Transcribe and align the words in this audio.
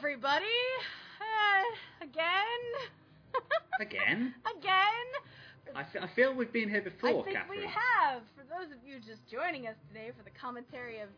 everybody. 0.00 0.44
Uh, 1.20 2.04
again. 2.08 2.62
Again? 3.80 4.34
again. 4.58 5.08
I, 5.76 5.80
f- 5.82 6.02
I 6.02 6.08
feel 6.16 6.34
we've 6.34 6.52
been 6.52 6.68
here 6.68 6.80
before, 6.82 7.20
I 7.20 7.22
think 7.24 7.36
Kathryn. 7.36 7.50
we 7.50 7.62
have. 7.64 8.20
For 8.36 8.44
those 8.48 8.72
of 8.72 8.80
you 8.84 8.96
just 8.96 9.20
joining 9.30 9.68
us 9.68 9.76
today 9.88 10.10
for 10.16 10.24
the 10.24 10.32
commentary 10.40 11.00
of 11.00 11.08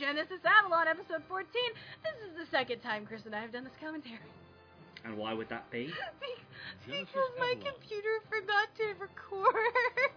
Genesis 0.00 0.40
Avalon 0.44 0.88
episode 0.88 1.22
14, 1.28 1.44
this 2.04 2.16
is 2.24 2.32
the 2.36 2.44
second 2.50 2.80
time 2.80 3.04
Chris 3.06 3.22
and 3.24 3.34
I 3.36 3.40
have 3.40 3.52
done 3.52 3.64
this 3.64 3.76
commentary. 3.80 4.18
And 5.04 5.16
why 5.16 5.32
would 5.32 5.48
that 5.48 5.70
be? 5.70 5.88
Genesis 6.88 7.08
because 7.12 7.32
my 7.38 7.52
Avalon. 7.56 7.72
computer 7.80 8.14
forgot 8.28 8.68
to 8.80 8.84
record. 9.00 10.12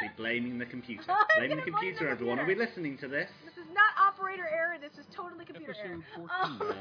Be 0.00 0.08
blaming 0.16 0.58
the 0.58 0.66
computer. 0.66 1.04
Blaming 1.36 1.56
the 1.56 1.62
blame 1.62 1.72
computer, 1.72 2.04
the 2.06 2.10
everyone. 2.12 2.38
Are 2.38 2.46
we 2.46 2.54
listening 2.54 2.96
to 2.98 3.08
this? 3.08 3.28
This 3.70 3.78
is 3.78 3.78
not 3.78 3.94
operator 4.02 4.48
error. 4.50 4.76
This 4.82 4.98
is 4.98 5.06
totally 5.14 5.44
computer 5.44 5.70
Episode 5.78 6.02
error. 6.18 6.26
14. 6.26 6.30
Um. 6.42 6.74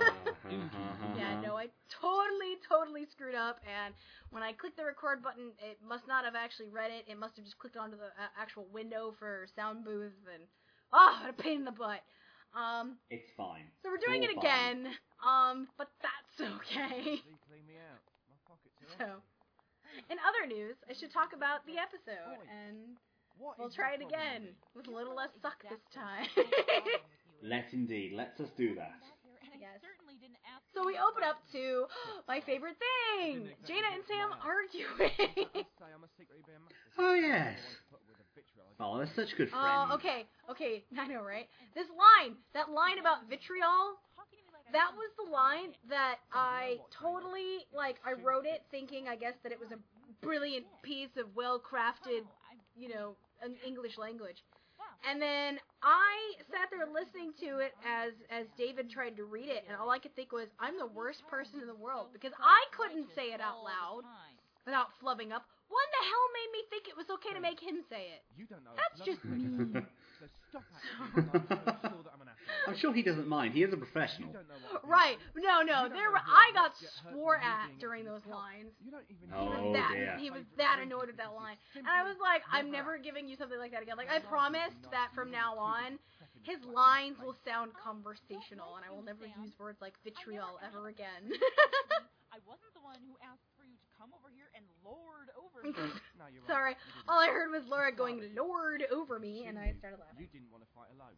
Yeah, 1.17 1.39
no, 1.41 1.57
I 1.57 1.67
totally, 2.01 2.57
totally 2.67 3.05
screwed 3.11 3.35
up. 3.35 3.59
And 3.67 3.93
when 4.31 4.41
I 4.41 4.53
clicked 4.53 4.77
the 4.77 4.85
record 4.85 5.21
button, 5.21 5.51
it 5.59 5.77
must 5.85 6.07
not 6.07 6.23
have 6.25 6.33
actually 6.33 6.69
read 6.69 6.89
it. 6.91 7.05
It 7.11 7.19
must 7.19 7.35
have 7.35 7.45
just 7.45 7.57
clicked 7.59 7.77
onto 7.77 7.97
the 7.97 8.09
uh, 8.17 8.31
actual 8.39 8.65
window 8.73 9.13
for 9.19 9.45
Soundbooth. 9.57 10.15
And 10.33 10.43
oh, 10.93 11.17
what 11.21 11.29
a 11.29 11.33
pain 11.33 11.59
in 11.59 11.65
the 11.65 11.75
butt. 11.75 12.01
Um, 12.57 12.97
It's 13.11 13.29
fine. 13.37 13.67
so 13.83 13.91
we're 13.91 14.01
doing 14.01 14.23
All 14.25 14.29
it 14.31 14.35
fine. 14.41 14.41
again. 14.41 14.77
Um, 15.21 15.67
but 15.77 15.89
that's 16.01 16.49
okay. 16.65 17.21
Clean 17.45 17.65
me 17.67 17.77
out. 17.77 18.01
My 18.31 18.37
pockets 18.47 18.73
So, 18.97 19.21
in 20.09 20.17
other 20.25 20.47
news, 20.49 20.77
I 20.89 20.93
should 20.97 21.11
talk 21.13 21.33
about 21.35 21.61
the 21.67 21.77
episode, 21.77 22.41
and 22.49 22.97
What 23.39 23.55
we'll 23.57 23.71
try 23.71 23.95
it 23.95 24.03
again 24.03 24.51
with 24.75 24.83
with 24.83 24.87
a 24.87 24.91
little 24.91 25.15
less 25.15 25.31
suck 25.41 25.63
this 25.63 25.79
time. 25.95 26.27
Let's 27.41 27.71
indeed. 27.71 28.11
Let's 28.11 28.35
us 28.39 28.51
do 28.57 28.75
that. 28.75 28.99
Yes. 29.55 29.79
So 30.75 30.83
we 30.85 30.99
open 30.99 31.23
up 31.23 31.39
to 31.55 31.87
my 32.27 32.43
favorite 32.43 32.75
thing: 32.75 33.47
Jaina 33.63 33.95
and 33.95 34.03
Sam 34.11 34.35
arguing. 34.43 35.15
Just 35.55 35.71
say 35.79 35.87
I'm 35.87 36.03
a 36.03 36.11
secretly 36.19 36.43
being 36.43 36.59
master. 36.67 36.99
Oh, 36.99 37.15
yes. 37.15 37.55
I 37.55 37.95
wanna 37.95 37.95
put 37.95 38.03
with 38.07 38.19
a 38.19 38.27
vitriol. 38.35 38.71
Oh, 38.79 38.99
they're 38.99 39.15
such 39.15 39.35
good 39.39 39.51
oh, 39.51 39.59
friends. 39.59 39.87
Oh, 39.87 39.95
okay, 39.95 40.27
okay, 40.51 40.83
I 40.99 41.07
know, 41.07 41.23
right? 41.23 41.47
This 41.75 41.87
line, 41.95 42.35
that 42.51 42.71
line 42.71 42.99
about 42.99 43.27
vitriol, 43.31 43.99
that 44.71 44.91
was 44.95 45.11
the 45.15 45.31
line 45.31 45.75
that 45.87 46.19
I 46.31 46.79
totally 46.91 47.67
like. 47.71 48.03
I 48.03 48.19
wrote 48.19 48.45
it 48.45 48.63
thinking, 48.71 49.07
I 49.07 49.15
guess, 49.15 49.35
that 49.43 49.51
it 49.51 49.59
was 49.59 49.71
a 49.71 49.79
brilliant 50.23 50.67
piece 50.83 51.15
of 51.17 51.27
well-crafted, 51.35 52.27
you 52.75 52.89
know, 52.89 53.15
an 53.15 53.28
English 53.65 53.97
language. 53.97 54.43
And 55.07 55.21
then 55.21 55.59
I 55.81 56.35
sat 56.51 56.67
there 56.71 56.83
listening 56.83 57.31
to 57.39 57.63
it 57.63 57.71
as 57.87 58.11
as 58.27 58.47
David 58.57 58.91
tried 58.91 59.15
to 59.15 59.23
read 59.23 59.47
it, 59.47 59.63
and 59.67 59.77
all 59.79 59.89
I 59.89 59.99
could 59.99 60.13
think 60.15 60.31
was, 60.31 60.47
I'm 60.59 60.77
the 60.77 60.91
worst 60.91 61.23
person 61.31 61.61
in 61.61 61.67
the 61.67 61.75
world 61.75 62.07
because 62.11 62.33
I 62.35 62.67
couldn't 62.75 63.07
say 63.15 63.31
it 63.31 63.39
out 63.39 63.63
loud 63.63 64.03
without 64.65 64.91
flubbing 64.99 65.31
up. 65.31 65.47
What 65.69 65.87
the 65.93 66.03
hell 66.03 66.27
made 66.35 66.51
me 66.51 66.61
think 66.69 66.87
it 66.89 66.97
was 66.97 67.07
okay 67.15 67.31
to 67.33 67.39
make 67.39 67.61
him 67.61 67.79
say 67.87 68.11
it? 68.11 68.25
You 68.35 68.45
don't 68.49 68.63
know. 68.65 68.75
That's 68.75 68.99
bloody 68.99 69.11
just 69.11 69.23
thing. 69.23 69.85
mean. 72.49 72.65
So 72.65 72.73
stop 72.73 72.73
acting 72.73 72.73
like 72.73 72.73
you're 72.73 72.73
so 72.73 72.73
sure 72.73 72.73
that 72.73 72.73
I'm 72.73 72.73
an 72.73 72.73
asshole. 72.73 72.73
I'm 72.73 72.77
sure 72.79 72.93
he 72.93 73.03
doesn't 73.03 73.27
mind. 73.27 73.53
He 73.53 73.63
is 73.63 73.73
a 73.73 73.77
professional. 73.77 74.29
don't 74.33 74.47
know 74.49 74.59
what 74.71 74.87
Right? 74.87 75.17
No, 75.35 75.61
no. 75.61 75.89
There, 75.89 76.09
were, 76.11 76.21
I 76.21 76.51
got 76.53 76.71
swore 77.01 77.37
at 77.37 77.69
during 77.79 78.05
those 78.05 78.25
lines. 78.25 78.73
You 78.83 78.91
don't 78.91 79.05
even 79.09 79.29
Oh, 79.33 79.41
He 79.41 79.49
was 79.49 79.73
that 79.73 79.93
dear. 79.93 80.17
he 80.17 80.29
was 80.29 80.43
that 80.57 80.79
annoyed 80.81 81.09
at 81.09 81.17
that 81.17 81.33
line, 81.33 81.57
and 81.75 81.87
I 81.87 82.03
was 82.03 82.17
like, 82.21 82.41
I'm 82.51 82.71
never 82.71 82.97
giving 82.97 83.27
you 83.27 83.35
something 83.37 83.57
like 83.59 83.71
that 83.71 83.81
again. 83.83 83.97
Like 83.97 84.09
I 84.09 84.19
promised 84.19 84.81
that 84.91 85.13
from 85.13 85.29
now 85.31 85.57
on, 85.57 85.99
his 86.43 86.59
lines 86.65 87.17
will 87.21 87.35
sound 87.45 87.71
oh, 87.75 87.81
conversational, 87.83 88.75
and 88.79 88.83
I 88.85 88.89
will 88.93 89.03
never 89.05 89.25
use 89.25 89.53
words 89.59 89.77
like 89.81 89.93
vitriol 90.03 90.57
ever 90.65 90.87
again. 90.89 91.29
I 92.33 92.37
wasn't 92.45 92.73
the 92.77 92.85
one 92.85 93.01
who 93.01 93.17
asked 93.25 93.49
for 93.57 93.65
you 93.65 93.73
to 93.73 93.87
come 93.97 94.13
over 94.13 94.29
here 94.29 94.47
and 94.53 94.61
lord 94.85 95.33
over 95.33 95.65
me. 95.65 95.73
No, 96.19 96.29
you're 96.29 96.45
right. 96.45 96.51
Sorry, 96.51 96.73
You 96.77 97.03
all 97.09 97.19
I 97.19 97.27
heard 97.33 97.49
was 97.51 97.63
Laura 97.67 97.91
going 97.91 98.21
"Lord" 98.37 98.83
over 98.93 99.17
me, 99.19 99.45
and 99.47 99.57
I 99.57 99.73
started 99.79 99.97
laughing. 99.99 100.19
You 100.21 100.27
didn't 100.27 100.51
want 100.51 100.63
to 100.63 100.69
fight 100.75 100.91
alone. 100.93 101.15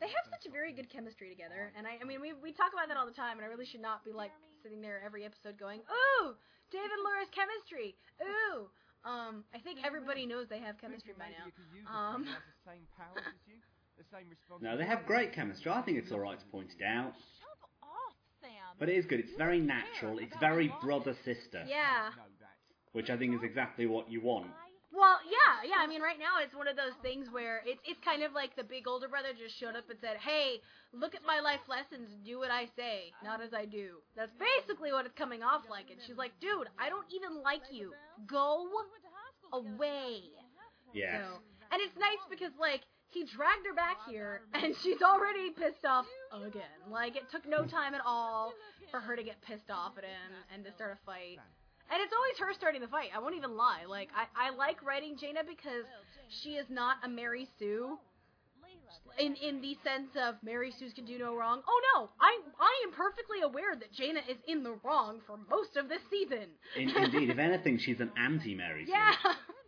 They 0.00 0.08
have 0.12 0.26
such 0.28 0.44
a 0.44 0.52
very 0.52 0.72
good 0.72 0.90
chemistry 0.92 1.28
together, 1.30 1.72
and 1.76 1.86
I, 1.86 1.96
I 2.00 2.04
mean, 2.04 2.20
we 2.20 2.32
we 2.36 2.52
talk 2.52 2.72
about 2.76 2.88
that 2.88 2.96
all 2.96 3.06
the 3.08 3.16
time, 3.16 3.38
and 3.40 3.44
I 3.44 3.48
really 3.48 3.64
should 3.64 3.80
not 3.80 4.04
be 4.04 4.12
like 4.12 4.32
sitting 4.62 4.80
there 4.84 5.00
every 5.04 5.24
episode 5.24 5.56
going, 5.58 5.80
"Ooh, 5.88 6.36
David 6.70 6.90
and 6.92 7.02
Laura's 7.02 7.32
chemistry." 7.32 7.96
Ooh, 8.20 8.68
um, 9.08 9.44
I 9.54 9.58
think 9.58 9.80
everybody 9.84 10.26
knows 10.26 10.48
they 10.48 10.60
have 10.60 10.76
chemistry 10.80 11.14
by 11.16 11.32
now. 11.32 11.46
you 11.48 11.52
could 11.56 11.70
use 11.72 11.86
Um, 11.88 12.22
it. 12.22 12.28
It 12.28 12.36
has 12.36 12.44
the 12.44 12.70
same 12.70 12.84
powers 12.92 13.24
as 13.24 13.40
you, 13.48 13.56
the 13.96 14.04
same 14.12 14.28
No, 14.60 14.76
they 14.76 14.84
have 14.84 15.06
great 15.06 15.32
chemistry. 15.32 15.72
I 15.72 15.80
think 15.80 15.96
it's 15.98 16.12
alright 16.12 16.38
to 16.40 16.46
point 16.52 16.68
it 16.78 16.84
out. 16.84 17.14
Shove 17.40 17.62
off, 17.82 18.16
Sam. 18.40 18.76
But 18.78 18.88
it 18.90 18.96
is 19.00 19.06
good. 19.06 19.20
It's 19.20 19.32
very 19.38 19.60
natural. 19.60 20.18
It's 20.18 20.36
very 20.40 20.68
brother 20.82 21.16
sister. 21.24 21.64
Yeah. 21.66 22.10
Which 22.92 23.10
I 23.10 23.16
think 23.16 23.34
is 23.34 23.42
exactly 23.42 23.86
what 23.86 24.10
you 24.10 24.20
want. 24.20 24.50
Well, 24.96 25.20
yeah, 25.28 25.68
yeah. 25.68 25.80
I 25.84 25.86
mean, 25.86 26.00
right 26.00 26.18
now 26.18 26.40
it's 26.40 26.56
one 26.56 26.68
of 26.68 26.76
those 26.76 26.96
things 27.04 27.28
where 27.28 27.60
it's 27.68 27.80
it's 27.84 28.00
kind 28.00 28.24
of 28.24 28.32
like 28.32 28.56
the 28.56 28.64
big 28.64 28.88
older 28.88 29.08
brother 29.12 29.36
just 29.36 29.52
showed 29.60 29.76
up 29.76 29.84
and 29.92 30.00
said, 30.00 30.16
"Hey, 30.16 30.64
look 30.96 31.12
at 31.14 31.20
my 31.28 31.40
life 31.44 31.60
lessons. 31.68 32.08
Do 32.24 32.40
what 32.40 32.50
I 32.50 32.64
say, 32.80 33.12
not 33.22 33.44
as 33.44 33.52
I 33.52 33.68
do." 33.68 34.00
That's 34.16 34.32
basically 34.40 34.96
what 34.96 35.04
it's 35.04 35.14
coming 35.14 35.44
off 35.44 35.68
like. 35.68 35.92
And 35.92 36.00
she's 36.00 36.16
like, 36.16 36.32
"Dude, 36.40 36.72
I 36.80 36.88
don't 36.88 37.06
even 37.12 37.44
like 37.44 37.68
you. 37.70 37.92
Go 38.24 38.64
We 38.64 38.72
went 38.72 39.04
to 39.04 39.12
high 39.12 39.32
school 39.36 39.60
together. 39.60 39.76
away." 39.76 40.12
Yes. 40.96 41.20
So, 41.20 41.44
and 41.76 41.78
it's 41.84 41.96
nice 42.00 42.22
because 42.32 42.56
like 42.56 42.80
he 43.12 43.24
dragged 43.24 43.66
her 43.68 43.74
back 43.76 44.00
here, 44.08 44.48
and 44.56 44.72
she's 44.82 45.02
already 45.04 45.50
pissed 45.52 45.84
off 45.84 46.06
again. 46.32 46.88
Like 46.90 47.16
it 47.16 47.28
took 47.30 47.44
no 47.44 47.64
time 47.68 47.92
at 47.94 48.00
all 48.04 48.54
for 48.90 49.00
her 49.00 49.16
to 49.16 49.22
get 49.22 49.42
pissed 49.42 49.68
off 49.70 49.98
at 49.98 50.04
him 50.04 50.30
and 50.54 50.64
to 50.64 50.72
start 50.72 50.96
a 50.96 50.98
fight. 51.04 51.36
And 51.90 52.02
it's 52.02 52.12
always 52.12 52.36
her 52.40 52.52
starting 52.54 52.80
the 52.80 52.88
fight. 52.88 53.10
I 53.14 53.20
won't 53.20 53.36
even 53.36 53.56
lie. 53.56 53.84
Like 53.88 54.08
I, 54.14 54.26
I 54.48 54.50
like 54.56 54.82
writing 54.84 55.16
Jaina 55.16 55.40
because 55.46 55.84
she 56.28 56.56
is 56.58 56.66
not 56.68 56.96
a 57.04 57.08
Mary 57.08 57.46
Sue 57.58 57.98
in 59.18 59.34
in 59.36 59.60
the 59.60 59.76
sense 59.84 60.10
of 60.18 60.34
Mary 60.42 60.72
Sue's 60.78 60.92
can 60.92 61.04
do 61.06 61.18
no 61.18 61.34
wrong. 61.36 61.62
Oh 61.66 61.80
no, 61.94 62.10
I 62.20 62.38
I 62.60 62.72
am 62.86 62.92
perfectly 62.92 63.40
aware 63.42 63.74
that 63.76 63.92
Jaina 63.92 64.20
is 64.28 64.36
in 64.46 64.62
the 64.62 64.74
wrong 64.84 65.20
for 65.26 65.38
most 65.50 65.76
of 65.76 65.88
this 65.88 66.02
season. 66.10 66.50
In, 66.76 66.90
indeed, 66.90 67.30
if 67.30 67.38
anything, 67.38 67.78
she's 67.78 68.00
an 68.00 68.10
anti-Mary 68.18 68.84
Sue. 68.86 68.92
yeah. 68.92 69.14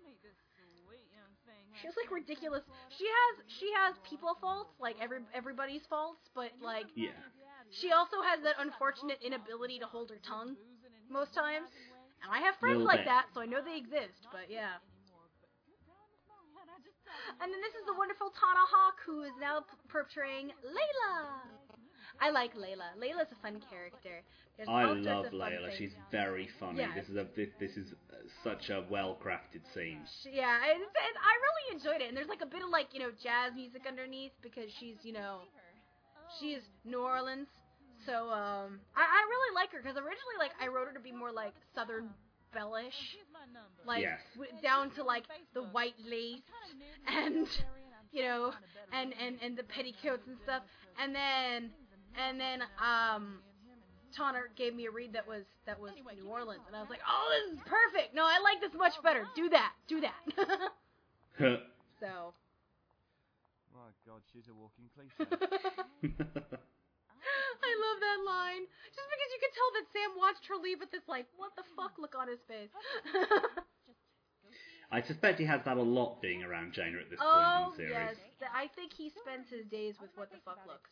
Made 0.05 0.19
this 0.27 0.37
sweet 0.85 1.07
young 1.15 1.33
thing 1.47 1.65
She 1.81 1.87
has 1.87 1.95
like 1.97 2.11
ridiculous. 2.11 2.63
She 2.99 3.07
has 3.07 3.33
she 3.59 3.69
has 3.79 3.95
people 4.09 4.37
faults 4.41 4.75
like 4.81 4.97
every 5.01 5.19
everybody's 5.35 5.87
faults, 5.89 6.21
but 6.35 6.51
like 6.63 6.87
Yeah. 6.95 7.15
she 7.71 7.93
also 7.93 8.21
has 8.27 8.43
that 8.43 8.57
unfortunate 8.59 9.19
inability 9.23 9.79
to 9.79 9.87
hold 9.87 10.11
her 10.11 10.19
tongue 10.27 10.57
most 11.11 11.33
times. 11.33 11.69
And 12.23 12.29
I 12.35 12.41
have 12.45 12.57
friends 12.59 12.83
like 12.83 13.05
that, 13.05 13.27
so 13.35 13.41
I 13.41 13.47
know 13.47 13.63
they 13.63 13.79
exist. 13.79 14.27
But 14.33 14.51
yeah. 14.51 14.83
And 17.41 17.49
then 17.53 17.61
this 17.61 17.75
is 17.79 17.85
the 17.87 17.97
wonderful 17.97 18.31
Tana 18.37 18.65
Hawk, 18.69 19.01
who 19.05 19.23
is 19.23 19.33
now 19.41 19.65
portraying 19.89 20.53
Layla. 20.65 21.41
I 22.21 22.31
like 22.31 22.55
Layla. 22.55 22.97
Layla's 22.99 23.31
a 23.33 23.39
fun 23.43 23.61
character. 23.71 24.25
There's 24.57 24.69
I 24.69 24.85
love 24.85 25.27
Layla. 25.33 25.71
She's 25.77 25.95
very 26.11 26.49
funny. 26.59 26.81
Yeah. 26.81 26.95
This 26.95 27.09
is 27.09 27.17
a 27.17 27.27
this, 27.37 27.49
this 27.61 27.77
is 27.77 27.93
uh, 28.11 28.17
such 28.43 28.71
a 28.71 28.85
well-crafted 28.91 29.63
scene. 29.73 30.03
Yeah, 30.27 30.57
and, 30.57 30.83
and 30.83 31.15
I 31.15 31.35
really 31.47 31.79
enjoyed 31.79 32.03
it. 32.03 32.09
And 32.09 32.17
there's 32.17 32.29
like 32.29 32.43
a 32.43 32.47
bit 32.47 32.63
of 32.63 32.71
like 32.71 32.89
you 32.93 33.01
know 33.01 33.11
jazz 33.23 33.55
music 33.55 33.83
underneath 33.87 34.33
because 34.43 34.71
she's 34.81 34.97
you 35.03 35.13
know 35.13 35.47
she's 36.41 36.61
New 36.85 37.01
Orleans. 37.01 37.49
So 38.07 38.31
um, 38.31 38.81
I, 38.97 39.03
I 39.03 39.21
really 39.29 39.55
like 39.55 39.73
her 39.73 39.79
because 39.83 39.97
originally 39.97 40.39
like 40.39 40.53
I 40.61 40.69
wrote 40.69 40.89
her 40.89 40.95
to 40.95 41.01
be 41.01 41.13
more 41.13 41.33
like 41.33 41.55
Southern 41.75 42.11
bellish, 42.55 43.17
like 43.87 44.03
Yes. 44.03 44.21
w- 44.35 44.53
down 44.63 44.91
to 44.93 45.05
like 45.05 45.25
the 45.55 45.63
white 45.63 45.95
lace 46.05 46.43
and 47.07 47.47
you 48.13 48.23
know 48.23 48.53
and 48.93 49.13
and 49.21 49.37
and 49.43 49.57
the 49.57 49.65
petticoats 49.65 50.27
and 50.27 50.37
stuff. 50.45 50.63
And 51.01 51.15
then 51.15 51.71
and 52.17 52.41
then 52.41 52.63
um. 52.81 53.43
Tana 54.17 54.41
gave 54.57 54.75
me 54.75 54.87
a 54.87 54.91
read 54.91 55.13
that 55.13 55.29
was 55.29 55.45
that 55.67 55.79
was 55.79 55.93
New 56.17 56.29
Orleans, 56.31 56.63
and 56.67 56.75
I 56.75 56.81
was 56.81 56.89
like, 56.89 57.01
"Oh, 57.07 57.29
this 57.31 57.59
is 57.59 57.61
perfect! 57.67 58.15
No, 58.15 58.25
I 58.25 58.41
like 58.43 58.59
this 58.59 58.73
much 58.75 58.95
better. 59.03 59.23
Do 59.37 59.51
that, 59.51 59.73
do 59.87 60.01
that." 60.01 60.17
so, 62.01 62.33
My 63.75 63.91
God, 64.07 64.23
she's 64.33 64.49
a 64.49 64.55
walking 64.55 64.89
cliche. 64.97 65.13
I 67.63 67.73
love 67.79 67.99
that 68.01 68.21
line. 68.27 68.65
Just 68.95 69.09
because 69.09 69.31
you 69.33 69.41
could 69.43 69.55
tell 69.55 69.71
that 69.79 69.87
Sam 69.93 70.11
watched 70.19 70.45
her 70.49 70.57
leave 70.57 70.81
with 70.81 70.91
this 70.91 71.07
like, 71.09 71.27
"What 71.37 71.55
the 71.57 71.65
fuck?" 71.77 71.99
look 71.99 72.15
on 72.15 72.29
his 72.29 72.43
face. 72.47 72.71
I 74.91 75.03
suspect 75.03 75.39
he 75.39 75.45
has 75.45 75.61
that 75.69 75.77
a 75.77 75.83
lot 75.83 76.23
being 76.23 76.43
around 76.43 76.73
Jaina 76.73 76.99
at 76.99 77.11
this 77.13 77.21
oh 77.21 77.29
point 77.29 77.45
in 77.45 77.53
the 77.53 77.69
oh, 77.69 77.77
series. 77.77 78.17
yes, 78.17 78.49
I 78.55 78.73
think 78.73 78.97
he 78.97 79.13
spends 79.13 79.51
his 79.53 79.67
days 79.69 80.01
with 80.01 80.09
what 80.17 80.33
the 80.33 80.41
fuck 80.45 80.65
looks. 80.67 80.89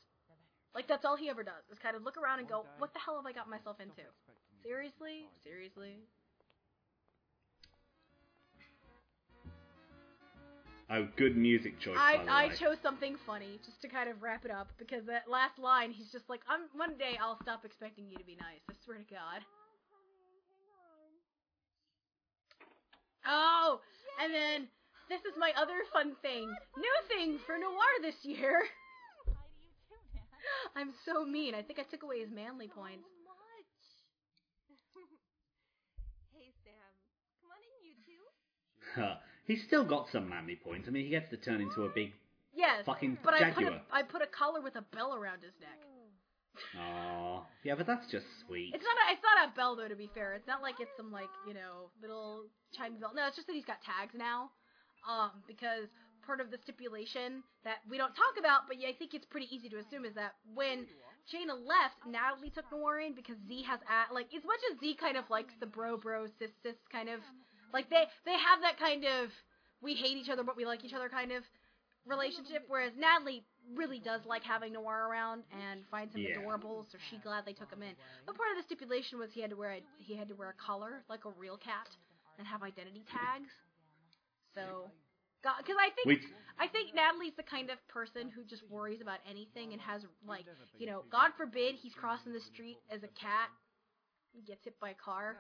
Like 0.77 0.87
that's 0.87 1.09
all 1.09 1.17
he 1.17 1.31
ever 1.33 1.43
does 1.43 1.65
is 1.73 1.79
kind 1.79 1.97
of 1.97 2.05
look 2.05 2.21
around 2.21 2.41
and 2.41 2.49
go, 2.49 2.67
"What 2.77 2.93
the 2.93 3.01
hell 3.01 3.17
have 3.17 3.25
I 3.25 3.33
got 3.33 3.49
myself 3.49 3.81
into?" 3.81 4.05
Seriously, 4.63 5.25
seriously. 5.43 6.05
Oh, 10.89 11.09
good 11.17 11.37
music 11.37 11.81
choice. 11.81 11.99
by 11.99 12.23
the 12.25 12.31
I, 12.31 12.45
I 12.45 12.47
way. 12.49 12.55
chose 12.55 12.79
something 12.81 13.17
funny 13.27 13.59
just 13.65 13.83
to 13.83 13.89
kind 13.89 14.09
of 14.09 14.23
wrap 14.23 14.45
it 14.45 14.53
up 14.53 14.69
because 14.79 15.05
that 15.07 15.29
last 15.29 15.59
line, 15.59 15.91
he's 15.91 16.13
just 16.13 16.31
like, 16.31 16.41
"I'm 16.49 16.71
one 16.79 16.97
day 16.97 17.19
I'll 17.21 17.39
stop 17.43 17.65
expecting 17.65 18.07
you 18.09 18.17
to 18.19 18.25
be 18.25 18.37
nice. 18.37 18.63
I 18.71 18.75
swear 18.85 18.99
to 18.99 19.05
God." 19.11 19.43
Oh, 23.27 23.81
and 24.23 24.33
then 24.33 24.69
this 25.09 25.23
is 25.27 25.35
my 25.37 25.51
other 25.59 25.83
fun 25.93 26.15
thing, 26.23 26.47
new 26.79 26.97
thing 27.09 27.39
for 27.45 27.59
Noir 27.59 27.91
this 28.01 28.23
year. 28.23 28.63
Hi 29.27 29.35
to 29.35 29.59
you 29.59 29.75
too, 29.91 29.99
man. 30.15 30.23
I'm 30.77 30.95
so 31.05 31.25
mean. 31.27 31.55
I 31.57 31.63
think 31.63 31.81
I 31.81 31.83
took 31.83 32.05
away 32.05 32.21
his 32.21 32.31
manly 32.31 32.69
points. 32.69 33.03
much. 33.27 33.75
hey, 36.39 36.55
Sam. 36.63 36.91
Come 37.43 37.51
on 37.51 37.59
in, 37.59 37.91
you 37.91 37.95
two. 38.07 38.23
He's 39.47 39.63
still 39.67 39.85
got 39.85 40.09
some 40.11 40.29
manly 40.29 40.57
points. 40.57 40.89
I 40.89 40.91
mean, 40.91 41.05
he 41.05 41.11
gets 41.11 41.31
to 41.31 41.37
turn 41.37 41.61
into 41.61 41.85
a 41.85 41.89
big 41.89 42.13
Yes, 42.55 42.85
fucking 42.87 43.19
but 43.23 43.35
I 43.35 43.51
put 43.53 43.65
jaguar. 43.65 43.83
a 43.93 43.95
I 43.95 44.03
put 44.03 44.23
a 44.23 44.27
collar 44.27 44.61
with 44.61 44.77
a 44.77 44.83
bell 44.95 45.15
around 45.15 45.43
his 45.43 45.53
neck. 45.61 45.77
Aw. 46.81 47.45
Yeah, 47.65 47.75
but 47.77 47.87
that's 47.87 48.11
just 48.11 48.25
sweet. 48.47 48.73
It's 48.75 48.83
not 48.83 48.97
a, 48.97 49.13
it's 49.13 49.23
not 49.23 49.45
a 49.45 49.55
bell 49.55 49.77
though. 49.77 49.89
To 49.89 49.95
be 49.95 50.09
fair, 50.15 50.33
it's 50.33 50.47
not 50.49 50.63
like 50.63 50.81
it's 50.81 50.91
some 50.97 51.13
like 51.13 51.29
you 51.47 51.53
know 51.53 51.93
little 52.01 52.49
chime 52.73 52.97
bell. 52.99 53.13
No, 53.15 53.27
it's 53.27 53.37
just 53.37 53.47
that 53.47 53.53
he's 53.55 53.69
got 53.69 53.77
tags 53.85 54.15
now. 54.17 54.51
Um, 55.05 55.45
because 55.47 55.87
part 56.25 56.41
of 56.41 56.51
the 56.51 56.59
stipulation 56.65 57.45
that 57.63 57.85
we 57.89 57.99
don't 58.01 58.17
talk 58.17 58.35
about, 58.41 58.67
but 58.67 58.81
yeah, 58.81 58.89
I 58.89 58.95
think 58.99 59.15
it's 59.15 59.27
pretty 59.29 59.47
easy 59.55 59.69
to 59.69 59.79
assume 59.79 60.05
is 60.05 60.15
that 60.17 60.35
when 60.57 60.89
Jaina 61.31 61.55
left, 61.55 62.03
Natalie 62.09 62.51
took 62.51 62.67
Noir 62.73 62.99
in 63.05 63.15
because 63.15 63.37
Z 63.47 63.63
has 63.69 63.79
at 63.87 64.11
like 64.17 64.33
as 64.35 64.43
much 64.43 64.59
as 64.73 64.81
Z 64.81 64.97
kind 64.99 65.17
of 65.17 65.29
likes 65.31 65.53
the 65.61 65.67
bro 65.69 65.97
bro 66.01 66.27
sis 66.41 66.51
sis 66.65 66.75
kind 66.91 67.09
of 67.13 67.21
like 67.73 67.91
they 67.91 68.05
they 68.25 68.33
have 68.39 68.61
that 68.63 68.79
kind 68.79 69.05
of 69.05 69.31
we 69.83 69.95
hate 69.95 70.17
each 70.17 70.31
other 70.31 70.43
but 70.45 70.57
we 70.57 70.65
like 70.65 70.85
each 70.85 70.95
other 70.95 71.09
kind 71.09 71.33
of 71.33 71.43
relationship, 72.07 72.65
whereas 72.69 72.93
Natalie 72.97 73.45
really 73.75 73.99
does 73.99 74.25
like 74.25 74.43
having 74.45 74.73
Noir 74.73 75.09
around 75.11 75.43
and 75.51 75.85
finds 75.91 76.15
him 76.15 76.23
Yeah. 76.23 76.31
adorable, 76.39 76.87
so 76.91 76.99
she 77.11 77.19
gladly 77.19 77.53
took 77.55 77.71
him 77.73 77.83
in. 77.83 77.95
But 78.27 78.37
part 78.37 78.51
of 78.53 78.57
the 78.59 78.63
stipulation 78.63 79.19
was 79.19 79.33
he 79.33 79.41
had 79.41 79.51
to 79.51 79.57
wear 79.57 79.73
a, 79.73 79.83
he 79.99 80.15
had 80.15 80.29
to 80.29 80.35
wear 80.35 80.51
a 80.51 80.55
collar 80.55 81.03
like 81.09 81.25
a 81.25 81.31
real 81.31 81.57
cat 81.59 81.89
and 82.39 82.47
have 82.47 82.63
identity 82.63 83.05
tags. 83.11 83.51
So, 84.55 84.91
God, 85.43 85.59
because 85.59 85.77
I 85.79 85.91
think 85.91 86.07
We 86.07 86.21
I 86.59 86.69
think 86.69 86.95
Natalie's 86.95 87.35
the 87.37 87.43
kind 87.43 87.71
of 87.71 87.79
person 87.89 88.31
who 88.31 88.45
just 88.45 88.63
worries 88.71 89.01
about 89.03 89.19
anything 89.29 89.73
and 89.73 89.81
has 89.83 90.03
like 90.27 90.47
you 90.79 90.87
know, 90.87 91.05
God 91.11 91.33
forbid 91.37 91.75
he's 91.75 91.95
crossing 91.95 92.33
the 92.33 92.41
street 92.41 92.79
as 92.91 93.03
a 93.03 93.09
cat, 93.09 93.51
he 94.33 94.43
gets 94.43 94.65
hit 94.65 94.79
by 94.81 94.91
a 94.91 94.95
car. 94.95 95.37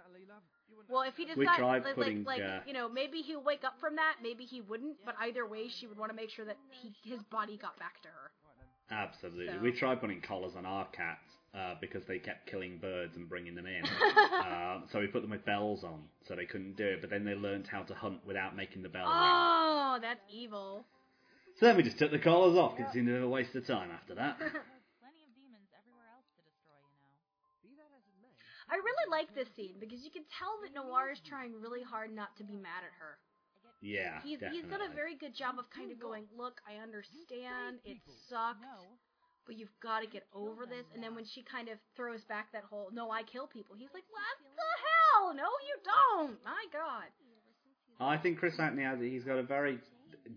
Natalie, 0.71 0.77
love, 0.77 0.77
you 0.77 0.77
wouldn't 0.77 0.91
Well, 0.91 1.03
if 1.03 1.17
he 1.17 1.25
that. 1.27 1.37
We 1.37 1.45
decides, 1.45 1.85
like, 1.85 1.95
putting, 1.95 2.25
like, 2.25 2.43
uh, 2.43 2.61
you 2.67 2.73
know, 2.73 2.89
maybe 2.89 3.19
he'll 3.23 3.43
wake 3.43 3.65
up 3.65 3.79
from 3.81 3.97
that, 3.97 4.17
maybe 4.23 4.45
he 4.45 4.61
wouldn't. 4.61 4.97
But 5.05 5.15
either 5.21 5.47
way, 5.47 5.69
she 5.69 5.87
would 5.87 5.99
want 5.99 6.11
to 6.11 6.17
make 6.17 6.31
sure 6.31 6.45
that 6.45 6.57
he, 6.71 6.93
his 7.09 7.23
body 7.25 7.57
got 7.57 7.79
back 7.79 8.01
to 8.03 8.09
her. 8.09 8.31
Absolutely. 8.91 9.49
So- 9.49 9.59
We 9.63 9.73
tried 9.73 10.01
putting 10.01 10.21
collars 10.21 10.53
on 10.57 10.65
our 10.65 10.87
cats 10.87 11.31
uh, 11.55 11.75
because 11.81 12.05
they 12.07 12.19
kept 12.19 12.47
killing 12.47 12.79
birds 12.79 13.17
and 13.17 13.29
bringing 13.29 13.55
them 13.55 13.67
in. 13.67 13.85
uh, 14.35 14.81
so 14.93 15.01
we 15.01 15.07
put 15.07 15.23
them 15.23 15.31
with 15.31 15.45
bells 15.45 15.83
on, 15.85 16.05
so 16.29 16.37
they 16.37 16.45
couldn't 16.45 16.77
do 16.77 16.85
it. 16.85 17.01
But 17.01 17.11
then 17.11 17.25
they 17.25 17.35
learned 17.35 17.67
how 17.67 17.83
to 17.83 17.95
hunt 17.95 18.21
without 18.27 18.55
making 18.55 18.83
the 18.83 18.89
bell 18.89 19.05
ring. 19.05 19.13
Oh, 19.15 19.99
that's 20.01 20.21
evil. 20.33 20.85
So 21.59 21.67
then 21.67 21.77
we 21.77 21.83
just 21.83 21.99
took 21.99 22.11
the 22.11 22.19
collars 22.19 22.57
off 22.57 22.77
because 22.77 22.91
it 22.91 22.95
seemed 22.95 23.09
a 23.09 23.27
waste 23.27 23.55
of 23.55 23.67
time 23.67 23.91
after 23.91 24.15
that. 24.17 24.37
I 28.77 28.85
really 28.85 29.09
like 29.09 29.33
this 29.33 29.49
scene 29.57 29.81
because 29.81 30.05
you 30.05 30.13
can 30.13 30.29
tell 30.37 30.61
that 30.61 30.77
Noir 30.77 31.09
is 31.09 31.21
trying 31.25 31.57
really 31.57 31.81
hard 31.81 32.13
not 32.13 32.37
to 32.37 32.45
be 32.45 32.61
mad 32.61 32.85
at 32.85 32.93
her. 33.01 33.17
Yeah, 33.81 34.21
He's 34.21 34.37
definitely. 34.41 34.61
he's 34.61 34.69
done 34.69 34.85
a 34.85 34.93
very 34.93 35.17
good 35.17 35.33
job 35.33 35.57
of 35.57 35.65
kind 35.73 35.89
of 35.89 35.97
going, 35.97 36.25
look, 36.37 36.61
I 36.69 36.77
understand, 36.85 37.81
it 37.89 37.97
sucks, 38.29 38.61
but 39.49 39.57
you've 39.57 39.73
got 39.81 40.01
to 40.01 40.09
get 40.09 40.29
over 40.37 40.69
this. 40.69 40.85
And 40.93 41.01
then 41.01 41.15
when 41.15 41.25
she 41.25 41.41
kind 41.41 41.69
of 41.69 41.81
throws 41.97 42.21
back 42.29 42.53
that 42.53 42.65
whole, 42.69 42.89
no, 42.93 43.09
I 43.11 43.23
kill 43.23 43.47
people, 43.47 43.77
he's 43.77 43.93
like, 43.97 44.05
what 44.13 44.37
the 44.45 44.73
hell? 44.85 45.33
No, 45.33 45.49
you 45.65 45.77
don't. 45.85 46.37
My 46.45 46.65
God. 46.73 47.09
I 48.01 48.17
think 48.21 48.39
Chris 48.39 48.59
Anthony 48.59 48.85
has 48.85 49.01
he's 49.01 49.25
got 49.25 49.39
a 49.39 49.43
very 49.43 49.79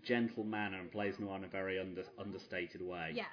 gentle 0.04 0.44
manner 0.44 0.80
and 0.80 0.92
plays 0.92 1.16
Noir 1.20 1.38
in 1.38 1.44
a 1.44 1.48
very 1.48 1.80
under, 1.80 2.04
understated 2.20 2.82
way. 2.82 3.12
Yes. 3.16 3.28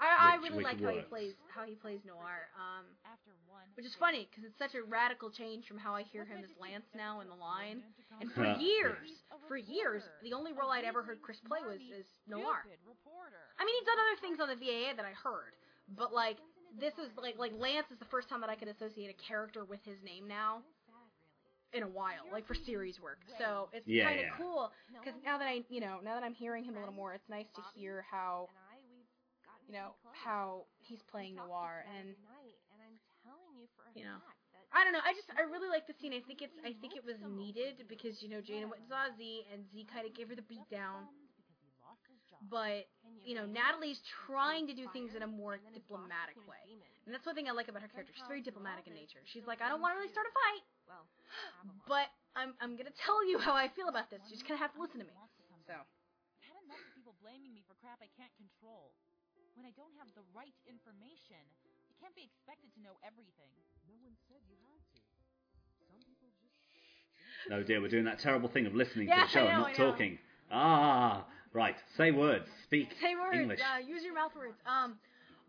I, 0.00 0.34
I 0.34 0.42
really 0.42 0.62
like 0.62 0.78
how 0.80 0.94
he 0.94 1.02
plays 1.02 1.34
how 1.50 1.64
he 1.66 1.74
plays 1.74 1.98
Noir. 2.06 2.46
Um, 2.54 2.86
After 3.02 3.34
one. 3.50 3.66
which 3.74 3.86
is 3.86 3.94
funny 3.98 4.28
because 4.30 4.46
it's 4.46 4.58
such 4.58 4.74
a 4.78 4.82
radical 4.86 5.30
change 5.30 5.66
from 5.66 5.78
how 5.78 5.94
I 5.94 6.02
hear 6.02 6.24
him 6.24 6.38
as 6.42 6.50
Lance 6.58 6.86
now 6.94 7.20
in 7.20 7.28
the 7.28 7.34
line. 7.34 7.82
And 8.20 8.30
for 8.32 8.46
years, 8.62 9.10
for 9.46 9.56
years, 9.58 10.02
the 10.22 10.32
only 10.32 10.52
role 10.54 10.70
I'd 10.70 10.86
ever 10.86 11.02
heard 11.02 11.20
Chris 11.22 11.38
play 11.46 11.60
was 11.66 11.82
is 11.90 12.06
Noir. 12.30 12.62
I 13.58 13.62
mean, 13.66 13.74
he's 13.74 13.86
done 13.90 13.98
other 13.98 14.18
things 14.22 14.38
on 14.38 14.48
the 14.48 14.58
VAA 14.58 14.94
that 14.94 15.04
I 15.06 15.14
heard, 15.18 15.58
but 15.98 16.14
like 16.14 16.38
this 16.78 16.94
is 17.02 17.10
like 17.18 17.34
like 17.38 17.52
Lance 17.58 17.90
is 17.90 17.98
the 17.98 18.10
first 18.10 18.28
time 18.28 18.40
that 18.40 18.50
I 18.50 18.54
can 18.54 18.68
associate 18.68 19.10
a 19.10 19.18
character 19.18 19.64
with 19.64 19.80
his 19.84 19.98
name 20.04 20.28
now 20.28 20.62
in 21.72 21.82
a 21.82 21.88
while, 21.88 22.24
like 22.32 22.46
for 22.46 22.54
series 22.54 23.00
work. 23.00 23.18
So 23.38 23.68
it's 23.72 23.86
Yeah, 23.86 24.06
kind 24.06 24.20
of 24.20 24.26
yeah. 24.26 24.36
cool 24.38 24.70
because 24.92 25.18
now 25.24 25.38
that 25.38 25.46
I 25.48 25.64
you 25.68 25.80
know 25.80 25.98
now 26.04 26.14
that 26.14 26.22
I'm 26.22 26.34
hearing 26.34 26.64
him 26.64 26.76
a 26.76 26.80
little 26.80 26.94
more, 26.94 27.14
it's 27.14 27.28
nice 27.28 27.48
to 27.56 27.62
hear 27.74 28.04
how 28.10 28.48
you 29.68 29.74
know 29.76 29.92
how 30.16 30.64
he's 30.80 31.02
playing 31.12 31.36
Noir 31.36 31.84
and 31.92 32.16
you 33.94 34.04
know. 34.04 34.18
I 34.68 34.84
don't 34.84 34.92
know. 34.92 35.00
I 35.00 35.16
just 35.16 35.28
I 35.32 35.48
really 35.48 35.68
like 35.72 35.88
the 35.88 35.96
scene. 35.96 36.12
I 36.12 36.20
think 36.20 36.44
it's 36.44 36.56
I 36.60 36.76
think 36.80 36.92
it 36.96 37.04
was 37.04 37.16
needed 37.24 37.84
because 37.88 38.20
you 38.20 38.28
know 38.28 38.40
Jaina 38.44 38.68
went 38.68 38.84
and 38.84 38.88
saw 38.88 39.08
Z 39.16 39.20
and 39.52 39.64
Z 39.72 39.88
kind 39.88 40.04
of 40.04 40.12
gave 40.12 40.28
her 40.28 40.36
the 40.36 40.44
beat 40.44 40.64
down, 40.68 41.08
Because 41.40 41.56
he 41.64 41.72
lost 41.80 42.04
his 42.04 42.20
job. 42.28 42.40
but 42.52 42.84
you 43.24 43.32
know 43.32 43.48
Natalie's 43.48 44.00
trying 44.28 44.68
to 44.68 44.76
do 44.76 44.84
things 44.92 45.16
in 45.16 45.24
a 45.24 45.30
more 45.30 45.56
diplomatic 45.72 46.36
way, 46.44 46.76
and 47.08 47.16
that's 47.16 47.24
one 47.24 47.32
thing 47.32 47.48
I 47.48 47.56
like 47.56 47.72
about 47.72 47.80
her 47.80 47.88
character. 47.88 48.12
She's 48.12 48.28
very 48.28 48.44
diplomatic 48.44 48.84
in 48.88 48.92
nature. 48.92 49.24
She's 49.24 49.48
like 49.48 49.64
I 49.64 49.72
don't 49.72 49.80
want 49.80 49.96
to 49.96 50.04
really 50.04 50.12
start 50.12 50.28
a 50.28 50.34
fight, 50.36 50.64
but 51.88 52.08
I'm 52.36 52.52
I'm 52.60 52.76
gonna 52.76 52.92
tell 52.92 53.24
you 53.24 53.40
how 53.40 53.56
I 53.56 53.72
feel 53.72 53.88
about 53.88 54.12
this. 54.12 54.20
You 54.28 54.36
just 54.36 54.44
kind 54.44 54.60
of 54.60 54.64
have 54.64 54.76
to 54.76 54.80
listen 54.84 55.00
to 55.00 55.08
me. 55.08 55.16
Wants 55.16 55.32
to 55.40 55.44
come 55.48 55.60
So. 55.64 55.76
I've 55.80 56.44
had 56.44 56.60
enough 56.68 56.80
of 56.84 56.92
people 56.92 57.16
blaming 57.24 57.56
me 57.56 57.64
for 57.64 57.72
crap 57.80 58.04
I 58.04 58.08
can't 58.20 58.32
control. 58.36 58.92
When 59.58 59.66
I 59.66 59.74
don't 59.74 59.90
have 59.98 60.06
the 60.14 60.22
right 60.38 60.54
information, 60.70 61.42
I 61.90 61.92
can't 61.98 62.14
be 62.14 62.22
expected 62.22 62.70
to 62.78 62.80
know 62.80 62.94
everything. 63.02 63.50
No 63.90 63.98
one 64.06 64.14
said 64.30 64.38
you 64.46 64.54
had 64.70 64.78
to. 64.94 65.02
Some 65.90 65.98
people 66.06 66.30
just. 66.38 66.54
Oh 67.50 67.66
dear, 67.66 67.82
we're 67.82 67.90
doing 67.90 68.06
that 68.06 68.22
terrible 68.22 68.46
thing 68.46 68.70
of 68.70 68.78
listening 68.78 69.10
Yeah, 69.10 69.26
to 69.26 69.26
the 69.26 69.34
show 69.34 69.42
I 69.42 69.50
and 69.50 69.58
know, 69.58 69.66
not 69.66 69.74
I 69.74 69.82
know. 69.82 69.90
talking. 69.90 70.18
Ah, 70.54 71.26
right. 71.50 71.74
Say 71.98 72.14
words. 72.14 72.46
Speak 72.70 72.94
say 73.02 73.18
words. 73.18 73.34
English. 73.34 73.58
Uh, 73.58 73.82
use 73.82 74.06
your 74.06 74.14
mouth 74.14 74.30
words. 74.38 74.54
Um. 74.62 74.94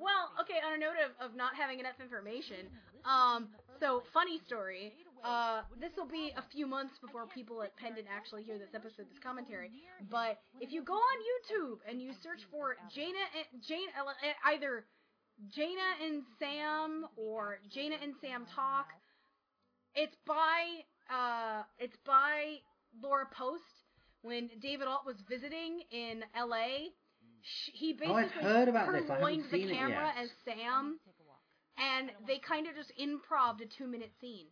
Well, 0.01 0.33
okay. 0.41 0.57
On 0.65 0.73
a 0.73 0.81
note 0.81 0.97
of, 1.05 1.13
of 1.29 1.37
not 1.37 1.53
having 1.53 1.77
enough 1.77 2.01
information, 2.01 2.65
um. 3.05 3.53
So 3.77 4.01
funny 4.11 4.41
story. 4.41 4.89
Uh, 5.23 5.61
this 5.79 5.91
will 5.97 6.07
be 6.07 6.31
a 6.37 6.43
few 6.51 6.65
months 6.67 6.93
before 6.99 7.25
people 7.27 7.61
at 7.61 7.75
Pendant 7.77 8.07
actually 8.09 8.43
hear 8.43 8.57
this 8.57 8.73
episode, 8.73 9.05
this 9.09 9.19
commentary. 9.21 9.71
But 10.09 10.39
if 10.61 10.71
you 10.71 10.83
go 10.83 10.93
on 10.93 11.17
YouTube 11.29 11.77
and 11.89 12.01
you 12.01 12.11
search 12.23 12.41
for 12.51 12.75
Jaina 12.95 13.19
and 13.51 13.61
Jane, 13.67 13.87
uh, 13.99 14.11
either 14.45 14.85
Jaina 15.53 15.87
and 16.05 16.23
Sam 16.39 17.05
or 17.15 17.59
Jaina 17.73 17.95
and 18.01 18.13
Sam 18.21 18.45
talk, 18.55 18.87
it's 19.95 20.15
by 20.25 20.83
uh, 21.11 21.63
it's 21.79 21.97
by 22.05 22.57
Laura 23.01 23.25
Post. 23.35 23.63
When 24.21 24.49
David 24.61 24.87
Alt 24.87 25.05
was 25.05 25.15
visiting 25.29 25.79
in 25.91 26.23
L.A., 26.35 26.89
sh- 27.41 27.69
he 27.73 27.93
Oh, 27.93 28.13
basically 28.13 28.15
I've 28.23 28.31
heard 28.31 28.67
about 28.67 28.91
this. 28.91 29.09
I 29.09 29.15
purloined 29.15 29.45
the 29.45 29.49
seen 29.49 29.69
it 29.69 29.73
camera 29.77 30.11
yet. 30.13 30.23
as 30.25 30.29
Sam, 30.43 30.99
Take 31.05 31.15
a 31.21 31.27
walk. 31.27 31.39
and 31.77 32.11
they 32.27 32.37
kind 32.39 32.67
of 32.67 32.75
just 32.75 32.91
improved 32.97 33.61
a 33.61 33.65
two-minute 33.77 34.11
scene 34.19 34.47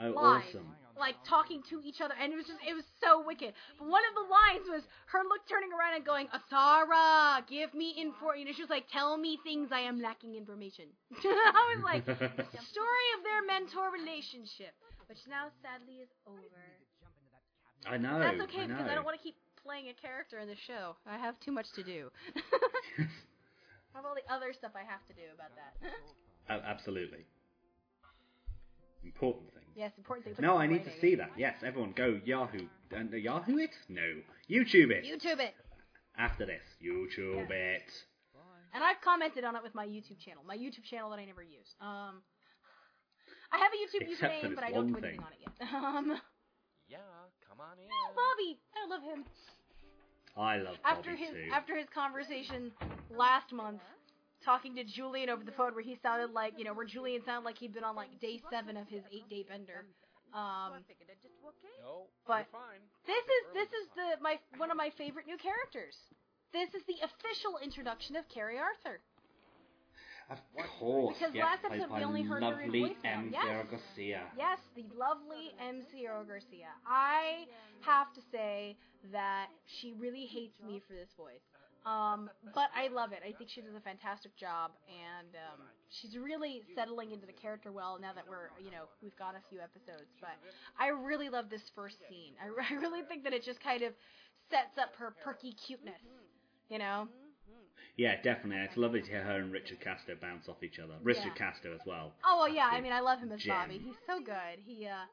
Be 0.00 0.06
back 0.06 0.16
later. 0.16 0.18
Oh, 0.18 0.24
live, 0.24 0.44
awesome. 0.48 0.68
like 0.96 1.16
talking 1.28 1.62
to 1.68 1.80
each 1.84 2.00
other, 2.00 2.14
and 2.16 2.32
it 2.32 2.36
was 2.36 2.46
just 2.46 2.58
it 2.64 2.72
was 2.72 2.84
so 3.04 3.20
wicked. 3.20 3.52
But 3.78 3.88
one 3.88 4.02
of 4.08 4.14
the 4.16 4.26
lines 4.26 4.66
was 4.72 4.82
her 5.12 5.20
look 5.28 5.44
turning 5.44 5.72
around 5.76 6.00
and 6.00 6.04
going, 6.04 6.28
"Asara, 6.32 7.44
give 7.48 7.74
me 7.74 7.92
info." 7.96 8.32
You 8.32 8.48
know, 8.48 8.52
she 8.56 8.62
was 8.62 8.70
like, 8.72 8.88
"Tell 8.88 9.16
me 9.16 9.38
things 9.44 9.68
I 9.72 9.80
am 9.80 10.00
lacking 10.00 10.34
information." 10.36 10.88
I 11.12 11.62
was 11.76 11.84
like, 11.84 12.04
the 12.56 12.62
story 12.72 13.08
of 13.16 13.20
their 13.20 13.44
mentor 13.44 13.92
relationship, 13.92 14.72
which 15.06 15.20
now 15.28 15.52
sadly 15.60 16.00
is 16.00 16.10
over. 16.26 16.64
I 17.84 17.96
know. 17.96 18.20
That's 18.20 18.40
okay 18.48 18.64
I 18.64 18.66
know. 18.66 18.76
because 18.76 18.90
I 18.90 18.94
don't 18.94 19.04
want 19.04 19.16
to 19.16 19.22
keep 19.22 19.36
playing 19.62 19.88
a 19.88 19.94
character 19.94 20.38
in 20.38 20.48
the 20.48 20.56
show. 20.66 20.96
I 21.06 21.16
have 21.16 21.38
too 21.40 21.52
much 21.52 21.68
to 21.76 21.82
do. 21.82 22.10
I 22.96 23.98
have 23.98 24.04
all 24.06 24.14
the 24.14 24.24
other 24.32 24.52
stuff 24.52 24.72
I 24.76 24.84
have 24.84 25.04
to 25.08 25.14
do 25.14 25.28
about 25.34 25.52
that. 25.56 25.74
Oh, 26.48 26.60
absolutely. 26.64 27.26
Important 29.04 29.52
thing. 29.54 29.62
yes, 29.76 29.92
important 29.98 30.24
things. 30.26 30.38
No, 30.40 30.56
I 30.56 30.66
need 30.66 30.84
to 30.84 31.00
see 31.00 31.14
that. 31.16 31.30
Yes, 31.36 31.54
everyone 31.64 31.92
go 31.96 32.20
Yahoo. 32.24 32.66
And 32.90 33.12
uh, 33.12 33.16
Yahoo 33.16 33.58
it? 33.58 33.70
No. 33.88 34.02
YouTube 34.50 34.90
it. 34.90 35.04
YouTube 35.04 35.40
it. 35.40 35.54
After 36.18 36.44
this. 36.46 36.62
YouTube 36.84 37.50
it. 37.50 37.90
And 38.72 38.84
I've 38.84 39.00
commented 39.02 39.42
on 39.42 39.56
it 39.56 39.62
with 39.64 39.74
my 39.74 39.84
YouTube 39.86 40.20
channel, 40.24 40.42
my 40.46 40.56
YouTube 40.56 40.84
channel 40.84 41.10
that 41.10 41.18
I 41.18 41.24
never 41.24 41.42
use. 41.42 41.74
Um, 41.80 42.22
I 43.52 43.58
have 43.58 43.72
a 43.74 43.78
YouTube 43.82 44.06
Except 44.12 44.40
for 44.42 44.46
username, 44.48 44.54
but 44.54 44.62
I 44.64 44.70
don't 44.70 44.86
do 44.86 44.98
anything 44.98 45.18
thing. 45.18 45.26
on 45.26 45.32
it 45.32 45.40
yet. 45.42 45.68
Um, 45.74 46.20
Yeah, 46.88 46.98
come 47.48 47.58
on 47.60 47.78
in. 47.78 47.88
Bobby, 48.14 48.60
I 48.76 48.86
love 48.88 49.02
him. 49.02 49.24
I 50.36 50.56
love 50.58 50.76
after 50.84 51.10
Bobby 51.10 51.22
his 51.22 51.30
too. 51.34 51.50
after 51.52 51.76
his 51.76 51.86
conversation 51.92 52.70
last 53.10 53.52
month 53.52 53.80
talking 54.44 54.74
to 54.76 54.84
Julian 54.84 55.28
over 55.30 55.44
the 55.44 55.52
phone 55.52 55.74
where 55.74 55.84
he 55.84 55.96
sounded 56.02 56.32
like 56.32 56.54
you 56.58 56.64
know 56.64 56.72
where 56.74 56.86
Julian 56.86 57.22
sounded 57.24 57.44
like 57.44 57.58
he'd 57.58 57.72
been 57.74 57.84
on 57.84 57.94
like 57.96 58.20
day 58.20 58.40
seven 58.50 58.76
of 58.76 58.88
his 58.88 59.02
eight 59.12 59.28
day 59.28 59.44
bender. 59.48 59.84
Um, 60.32 60.72
But- 62.26 62.46
this 63.06 63.24
is 63.24 63.42
this 63.54 63.68
is 63.68 63.88
the 63.96 64.22
my 64.22 64.38
one 64.56 64.70
of 64.70 64.76
my 64.76 64.90
favorite 64.96 65.26
new 65.26 65.36
characters. 65.36 65.96
This 66.52 66.72
is 66.74 66.82
the 66.86 66.96
official 67.02 67.58
introduction 67.62 68.16
of 68.16 68.28
Carrie 68.28 68.58
Arthur. 68.58 69.00
Of 70.30 70.38
course, 70.78 71.16
Because 71.18 71.34
yes, 71.34 71.44
last 71.44 71.64
episode 71.64 71.90
we 71.90 72.04
only 72.04 72.22
heard 72.22 72.42
her 72.44 72.60
in 72.60 72.70
lovely 72.70 72.94
voicemail. 72.94 73.04
M. 73.18 73.30
Yes. 73.32 73.42
Sierra 73.42 73.64
Garcia. 73.66 74.22
Yes, 74.38 74.58
the 74.76 74.84
lovely 74.94 75.50
M. 75.58 75.82
Sierra 75.90 76.24
Garcia. 76.24 76.70
I 76.86 77.46
have 77.82 78.12
to 78.14 78.20
say 78.30 78.76
that 79.10 79.48
she 79.66 79.92
really 79.98 80.26
hates 80.26 80.54
me 80.62 80.80
for 80.86 80.94
this 80.94 81.10
voice. 81.16 81.42
Um, 81.86 82.28
but 82.54 82.68
I 82.76 82.88
love 82.88 83.12
it. 83.12 83.20
I 83.26 83.32
think 83.32 83.48
she 83.48 83.60
does 83.62 83.74
a 83.74 83.80
fantastic 83.80 84.36
job, 84.36 84.72
and 84.88 85.32
um, 85.34 85.60
she's 85.88 86.16
really 86.16 86.62
settling 86.74 87.10
into 87.12 87.26
the 87.26 87.32
character 87.32 87.72
well 87.72 87.98
now 88.00 88.12
that 88.12 88.24
we're, 88.28 88.52
you 88.62 88.70
know, 88.70 88.84
we've 89.02 89.16
got 89.16 89.34
a 89.34 89.42
few 89.48 89.60
episodes. 89.60 90.12
But 90.20 90.36
I 90.78 90.88
really 90.88 91.30
love 91.30 91.48
this 91.48 91.64
first 91.74 91.96
scene. 92.08 92.36
I, 92.36 92.52
I 92.74 92.76
really 92.76 93.02
think 93.08 93.24
that 93.24 93.32
it 93.32 93.44
just 93.44 93.62
kind 93.62 93.82
of 93.82 93.94
sets 94.50 94.76
up 94.76 94.94
her 94.98 95.14
perky 95.24 95.52
cuteness, 95.52 96.00
you 96.68 96.78
know? 96.78 97.08
Yeah, 97.96 98.16
definitely. 98.22 98.64
It's 98.64 98.76
lovely 98.76 99.02
to 99.02 99.08
hear 99.08 99.22
her 99.22 99.40
and 99.40 99.52
Richard 99.52 99.80
Casto 99.80 100.14
bounce 100.20 100.48
off 100.48 100.62
each 100.62 100.78
other. 100.78 100.94
Richard 101.02 101.34
Casto 101.34 101.74
as 101.74 101.80
well. 101.86 102.12
Oh 102.24 102.38
well, 102.40 102.48
yeah. 102.48 102.68
I 102.70 102.80
mean, 102.80 102.92
I 102.92 103.00
love 103.00 103.18
him 103.20 103.32
as. 103.32 103.44
Bobby. 103.44 103.80
He's 103.84 103.96
so 104.06 104.20
good. 104.20 104.56
He 104.64 104.86
uh, 104.86 105.04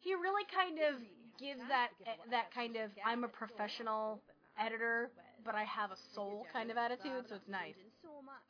he 0.00 0.14
really 0.14 0.44
kind 0.54 0.78
of 0.78 1.00
gives 1.38 1.60
that 1.68 1.88
that 2.30 2.54
kind 2.54 2.76
of 2.76 2.90
I'm 3.04 3.24
a 3.24 3.28
professional 3.28 4.22
editor, 4.58 5.10
but 5.44 5.54
I 5.54 5.64
have 5.64 5.90
a 5.90 5.98
soul 6.14 6.46
kind 6.52 6.70
of 6.70 6.76
attitude. 6.76 7.28
So 7.28 7.36
it's 7.36 7.48
nice. 7.48 7.76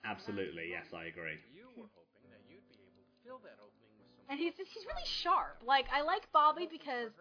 Absolutely, 0.04 0.71
yes, 0.71 0.87
I 0.92 1.06
agree. 1.06 1.38
You 1.54 1.71
were 1.76 1.88
hoping 1.94 2.26
that 2.30 2.42
you'd 2.50 2.66
be 2.68 2.82
able 2.82 3.02
to 3.02 3.14
fill 3.25 3.40
that 3.47 3.59
opening 3.62 3.94
with 3.99 4.11
some. 4.18 4.26
And 4.28 4.37
he's 4.38 4.54
just, 4.54 4.71
he's 4.75 4.85
really 4.87 5.06
sharp. 5.06 5.62
Like 5.64 5.87
I 5.92 6.02
like 6.02 6.26
Bobby 6.32 6.68
because 6.71 7.14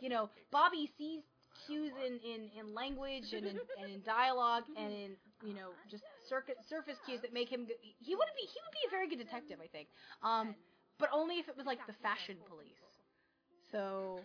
you 0.00 0.08
know 0.08 0.30
Bobby 0.50 0.90
sees 0.96 1.22
cues 1.66 1.92
in 2.00 2.18
in, 2.24 2.48
in 2.58 2.74
language 2.74 3.32
and 3.32 3.46
in, 3.46 3.60
and 3.78 3.88
in 3.92 4.00
dialogue 4.06 4.64
and 4.76 4.92
in 4.92 5.10
you 5.44 5.54
know 5.54 5.76
just 5.90 6.04
circuit 6.28 6.56
surface 6.68 6.96
cues 7.04 7.20
that 7.20 7.32
make 7.32 7.48
him. 7.48 7.66
He 8.00 8.14
would 8.14 8.32
be 8.36 8.44
he 8.48 8.58
would 8.64 8.74
be 8.74 8.84
a 8.88 8.90
very 8.90 9.08
good 9.08 9.20
detective, 9.20 9.58
I 9.62 9.68
think. 9.68 9.88
Um, 10.22 10.54
but 10.98 11.08
only 11.12 11.36
if 11.36 11.48
it 11.48 11.56
was 11.56 11.66
like 11.66 11.84
the 11.86 11.96
fashion 12.02 12.36
police. 12.48 12.78
So, 13.72 14.20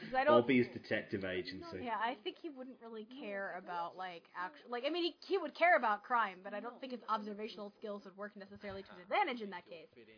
because 0.00 0.14
I 0.14 0.24
don't. 0.24 0.40
Bobby's 0.40 0.66
detective 0.72 1.24
agency. 1.24 1.84
Yeah, 1.84 2.00
I 2.00 2.16
think 2.24 2.36
he 2.40 2.48
wouldn't 2.48 2.76
really 2.82 3.06
care 3.20 3.60
about 3.60 3.96
like 3.96 4.24
actual 4.32 4.72
like 4.72 4.84
I 4.86 4.90
mean 4.90 5.04
he 5.04 5.14
he 5.28 5.36
would 5.36 5.54
care 5.54 5.76
about 5.76 6.02
crime, 6.02 6.40
but 6.42 6.54
I 6.54 6.60
don't 6.60 6.80
think 6.80 6.92
his 6.92 7.04
observational 7.08 7.72
skills 7.78 8.02
would 8.04 8.16
work 8.16 8.32
necessarily 8.36 8.82
to 8.82 8.92
his 8.96 9.04
advantage 9.04 9.44
in 9.44 9.50
that 9.50 9.68
case. 9.68 9.88
Fit 9.92 10.08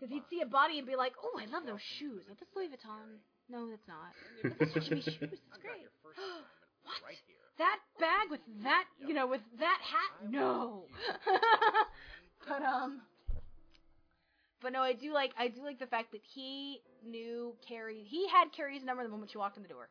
Because 0.00 0.10
he'd 0.12 0.24
see 0.32 0.40
a 0.40 0.48
body 0.48 0.78
and 0.78 0.86
be 0.88 0.96
like, 0.96 1.12
"Oh, 1.22 1.36
I 1.36 1.44
love 1.52 1.68
those 1.68 1.84
shoes. 2.00 2.24
Are 2.32 2.34
this 2.34 2.48
Louis 2.56 2.72
Vuitton? 2.72 3.20
No, 3.52 3.68
that's 3.68 3.86
not. 3.86 4.16
But 4.42 4.58
those 4.58 4.76
are 4.76 4.80
Jimmy 4.88 5.02
Choos. 5.02 5.36
It's 5.36 5.60
great. 5.60 5.84
your 5.84 5.92
first 6.00 6.16
assignment 6.16 6.48
What? 6.88 6.96
right. 7.04 7.20
That 7.58 7.78
bag 8.00 8.30
with 8.30 8.40
that, 8.64 8.84
you 9.06 9.12
know, 9.12 9.26
with 9.26 9.42
that 9.60 9.78
hat? 9.84 10.30
No. 10.30 10.84
but 12.48 12.62
um, 12.62 13.02
but 14.62 14.72
no, 14.72 14.80
I 14.80 14.92
do 14.92 15.12
like 15.12 15.32
I 15.38 15.48
do 15.48 15.62
like 15.62 15.78
the 15.78 15.86
fact 15.86 16.12
that 16.12 16.20
he 16.22 16.80
knew 17.06 17.54
Carrie. 17.66 18.04
He 18.06 18.28
had 18.28 18.52
Carrie's 18.52 18.84
number 18.84 19.02
the 19.02 19.08
moment 19.08 19.30
she 19.30 19.38
walked 19.38 19.56
in 19.56 19.62
the 19.62 19.68
door. 19.68 19.88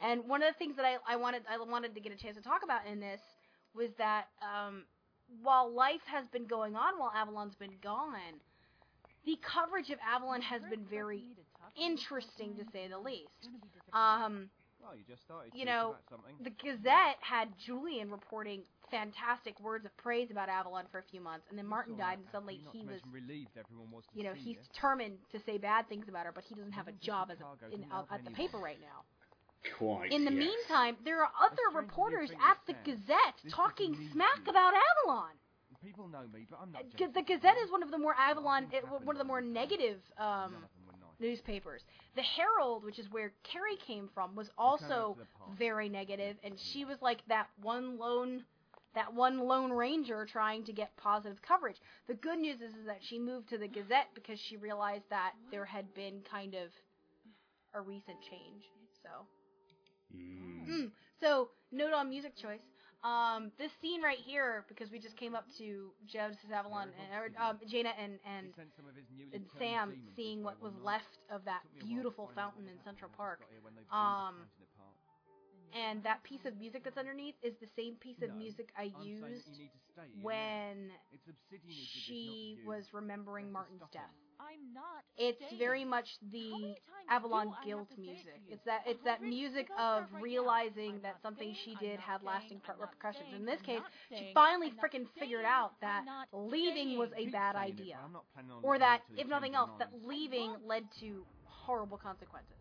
And 0.00 0.26
one 0.26 0.42
of 0.42 0.52
the 0.52 0.58
things 0.58 0.76
that 0.76 0.84
I, 0.84 0.96
I 1.06 1.16
wanted 1.16 1.42
I 1.50 1.58
wanted 1.58 1.94
to 1.94 2.00
get 2.00 2.12
a 2.12 2.16
chance 2.16 2.36
to 2.36 2.42
talk 2.42 2.62
about 2.64 2.86
in 2.86 3.00
this 3.00 3.20
was 3.74 3.90
that 3.98 4.26
um, 4.42 4.84
while 5.42 5.70
life 5.72 6.02
has 6.06 6.26
been 6.28 6.46
going 6.46 6.74
on 6.74 6.98
while 6.98 7.12
Avalon's 7.14 7.54
been 7.54 7.76
gone, 7.82 8.40
the 9.26 9.38
coverage 9.42 9.90
of 9.90 9.98
Avalon 10.06 10.40
has 10.42 10.62
been 10.70 10.84
very 10.90 11.24
interesting 11.80 12.56
to 12.56 12.64
say 12.72 12.88
the 12.88 12.98
least. 12.98 13.48
Um, 13.92 14.48
Well, 14.82 14.96
you 14.96 15.04
just 15.08 15.22
started 15.24 15.52
You 15.54 15.64
know, 15.64 15.96
something. 16.08 16.34
the 16.42 16.50
Gazette 16.50 17.18
had 17.20 17.48
Julian 17.58 18.10
reporting 18.10 18.62
fantastic 18.90 19.60
words 19.60 19.84
of 19.84 19.96
praise 19.96 20.30
about 20.30 20.48
Avalon 20.48 20.84
for 20.90 20.98
a 20.98 21.02
few 21.10 21.20
months, 21.20 21.46
and 21.50 21.58
then 21.58 21.66
Martin 21.66 21.94
It's 21.94 22.00
all 22.02 22.08
died, 22.08 22.18
and 22.18 22.26
suddenly 22.32 22.60
he 22.72 22.82
was, 22.82 23.00
relieved 23.12 23.50
everyone 23.56 23.90
was 23.92 24.04
you 24.14 24.24
know, 24.24 24.34
he's 24.34 24.56
you. 24.56 24.62
determined 24.72 25.18
to 25.30 25.38
say 25.46 25.58
bad 25.58 25.88
things 25.88 26.08
about 26.08 26.26
her, 26.26 26.32
but 26.32 26.44
he 26.44 26.54
doesn't 26.54 26.72
have 26.72 26.88
a 26.88 26.92
job 26.92 27.30
as 27.30 27.38
a, 27.40 27.64
in, 27.66 27.82
didn't 27.82 27.92
out 27.92 28.08
help 28.08 28.12
at 28.12 28.24
the 28.24 28.30
paper 28.32 28.58
right 28.58 28.80
now. 28.80 29.04
Quite. 29.78 30.10
In 30.10 30.24
the 30.24 30.32
yes. 30.32 30.40
meantime, 30.48 30.96
there 31.04 31.22
are 31.22 31.30
other 31.38 31.54
strange 31.70 31.70
as 31.70 31.72
you 31.72 31.80
reporters 31.80 32.30
at 32.40 32.58
the 32.66 32.72
sounds, 32.72 32.84
Gazette 33.06 33.36
this 33.44 33.52
talking 33.52 33.94
smack 34.12 34.40
you. 34.44 34.50
about 34.50 34.72
Avalon. 34.74 35.32
People 35.82 36.08
know 36.08 36.26
me, 36.32 36.46
but 36.50 36.58
I'm 36.60 36.72
not. 36.72 36.82
Uh, 36.82 37.06
The 37.14 37.22
Gazette 37.22 37.56
is 37.64 37.70
one 37.70 37.82
of 37.82 37.90
the 37.90 37.98
more 37.98 38.14
Avalon, 38.18 38.68
things 38.68 38.84
uh, 38.84 38.98
one 39.04 39.16
of 39.16 39.18
the 39.18 39.24
more 39.24 39.40
all 39.40 39.42
the 39.42 39.48
time. 39.48 39.52
negative 39.52 40.00
um, 40.18 40.52
None 41.20 41.30
of 41.30 41.44
them 41.46 41.54
were 41.54 41.58
nice. 41.58 41.80
newspapers. 41.80 41.82
The 42.16 42.22
Herald, 42.22 42.84
which 42.84 42.98
is 42.98 43.10
where 43.10 43.32
Carrie 43.44 43.76
came 43.86 44.08
from, 44.14 44.34
was 44.34 44.48
They 44.48 44.52
turn 44.52 44.56
out 44.58 44.70
also 44.70 45.14
to 45.14 45.20
the 45.20 45.56
very 45.58 45.88
negative, 45.88 46.36
and 46.42 46.58
she 46.58 46.84
was 46.84 47.00
like 47.02 47.20
that 47.28 47.48
one 47.62 47.98
lone, 47.98 48.44
that 48.94 49.12
one 49.14 49.38
lone 49.40 49.72
ranger 49.72 50.26
trying 50.26 50.64
to 50.64 50.72
get 50.72 50.96
positive 50.96 51.40
coverage. 51.42 51.76
The 52.08 52.14
good 52.14 52.38
news 52.38 52.60
is, 52.60 52.74
is 52.74 52.86
that 52.86 53.02
she 53.02 53.18
moved 53.18 53.48
to 53.50 53.58
the 53.58 53.68
Gazette 53.68 54.08
because 54.14 54.40
she 54.40 54.56
realized 54.56 55.04
that 55.10 55.32
there 55.50 55.64
had 55.64 55.92
been 55.94 56.20
kind 56.30 56.54
of 56.54 56.70
a 57.74 57.80
recent 57.80 58.18
change. 58.22 58.64
So, 59.02 59.26
Mm. 60.14 60.66
mm. 60.68 60.90
so 61.20 61.50
note 61.70 61.92
on 61.92 62.08
music 62.08 62.34
choice. 62.36 62.60
Um, 63.02 63.50
this 63.58 63.72
scene 63.80 64.02
right 64.02 64.18
here, 64.18 64.64
because 64.68 64.90
we 64.90 64.98
just 64.98 65.16
came 65.16 65.34
up 65.34 65.46
to 65.56 65.88
Jeb's 66.06 66.36
Avalon 66.52 66.88
and 67.00 67.08
or, 67.16 67.42
um, 67.42 67.58
Jaina 67.66 67.92
and 67.96 68.20
and 68.28 68.52
some 68.76 68.86
of 68.86 68.94
his 68.94 69.06
and 69.32 69.46
Sam 69.58 69.94
seeing 70.16 70.42
what 70.42 70.60
was 70.60 70.74
left 70.84 71.18
of 71.30 71.44
that 71.46 71.62
Took 71.64 71.72
me 71.72 71.80
a 71.80 71.84
while 71.84 71.88
to 71.88 71.88
beautiful 71.88 72.30
fountain 72.34 72.68
in 72.68 72.76
Central 72.84 73.10
Park. 73.16 73.40
got 73.40 73.48
here 73.48 73.60
when 73.64 73.74
they 73.74 73.82
blew 73.82 73.90
the 73.90 73.96
Um. 73.96 74.34
And 75.72 76.02
that 76.02 76.22
piece 76.24 76.44
of 76.46 76.58
music 76.58 76.82
that's 76.82 76.98
underneath 76.98 77.36
is 77.42 77.54
the 77.60 77.68
same 77.76 77.94
piece 77.94 78.20
of 78.22 78.34
music 78.34 78.70
I 78.76 78.90
used 79.00 79.48
you 79.48 79.62
need 79.62 79.70
to 79.70 79.78
stay 79.94 80.10
here 80.10 80.18
now. 80.18 80.24
when 80.24 80.90
she 82.04 82.58
was 82.66 82.92
remembering 82.92 83.52
Martin's 83.52 83.86
death. 83.92 84.10
I'm 84.40 84.72
not. 84.72 85.04
It's 85.16 85.36
staying. 85.38 85.58
very 85.58 85.84
much 85.84 86.08
the 86.32 86.74
Avalon 87.10 87.48
do 87.62 87.68
guilt 87.68 87.88
to 87.90 87.96
say 87.96 88.02
it 88.02 88.06
music. 88.08 88.40
It's 88.48 88.64
that 88.64 88.80
it's 88.86 89.04
that 89.04 89.22
music 89.22 89.68
of 89.78 90.04
right 90.12 90.22
realizing 90.22 91.00
that 91.02 91.20
something 91.22 91.52
staying, 91.52 91.64
she 91.64 91.72
I'm 91.78 91.84
did 91.84 92.00
had 92.00 92.22
lasting 92.22 92.58
I'm 92.58 92.64
per- 92.64 92.80
not 92.80 92.88
repercussions. 92.88 93.26
staying, 93.28 93.40
In 93.42 93.46
this 93.46 93.60
I'm 93.60 93.66
case, 93.66 93.84
not 93.84 94.18
she 94.18 94.30
finally 94.34 94.72
I'm 94.72 94.78
freaking 94.80 95.06
figured 95.18 95.44
out 95.44 95.72
that 95.80 96.04
leaving 96.32 96.96
was 96.98 97.10
a 97.16 97.26
bad 97.28 97.56
idea. 97.56 97.96
but 98.00 98.06
I'm 98.06 98.12
not 98.12 98.24
planning 98.32 98.50
on 98.52 98.60
or 98.64 98.78
that, 98.78 99.02
if 99.16 99.28
nothing 99.28 99.54
else, 99.54 99.70
that 99.78 99.90
leaving 100.06 100.54
led 100.66 100.84
to 101.00 101.24
horrible 101.44 101.98
consequences. 101.98 102.56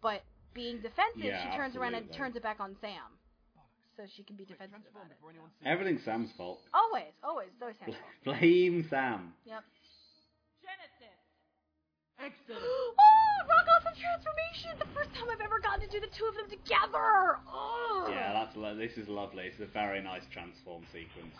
But 0.00 0.22
being 0.54 0.76
defensive, 0.80 1.22
Yeah, 1.24 1.50
she 1.52 1.56
turns 1.56 1.76
around 1.76 1.94
and 1.94 2.10
turns 2.12 2.36
it 2.36 2.42
back 2.42 2.60
on 2.60 2.76
Sam, 2.80 3.18
so 3.96 4.04
she 4.16 4.22
can 4.22 4.36
be 4.36 4.44
defensive 4.44 4.78
about 4.90 5.06
it. 5.10 5.18
before 5.18 5.30
anyone 5.30 5.50
sees 5.58 5.66
Everything's 5.66 6.04
Sam's 6.04 6.30
fault. 6.36 6.60
Always, 6.72 7.12
always, 7.22 7.48
always 7.60 7.76
Sam's 7.78 7.96
fault. 7.96 8.38
Blame 8.40 8.86
Sam. 8.88 9.34
Yep. 9.44 9.64
Excellent. 12.18 12.62
oh, 12.64 12.94
rock 13.48 13.66
awesome 13.78 13.94
transformation! 13.94 14.78
The 14.78 14.90
first 14.94 15.14
time 15.14 15.30
I've 15.30 15.40
ever 15.40 15.60
gotten 15.60 15.86
to 15.86 15.90
do 15.90 16.00
the 16.00 16.10
two 16.10 16.26
of 16.26 16.34
them 16.34 16.50
together. 16.50 17.38
Oh. 17.46 18.06
Yeah, 18.10 18.32
that's 18.32 18.56
lo- 18.56 18.74
this 18.74 18.96
is 18.98 19.08
lovely. 19.08 19.44
It's 19.44 19.60
a 19.60 19.66
very 19.66 20.02
nice 20.02 20.26
transform 20.30 20.82
sequence. 20.92 21.34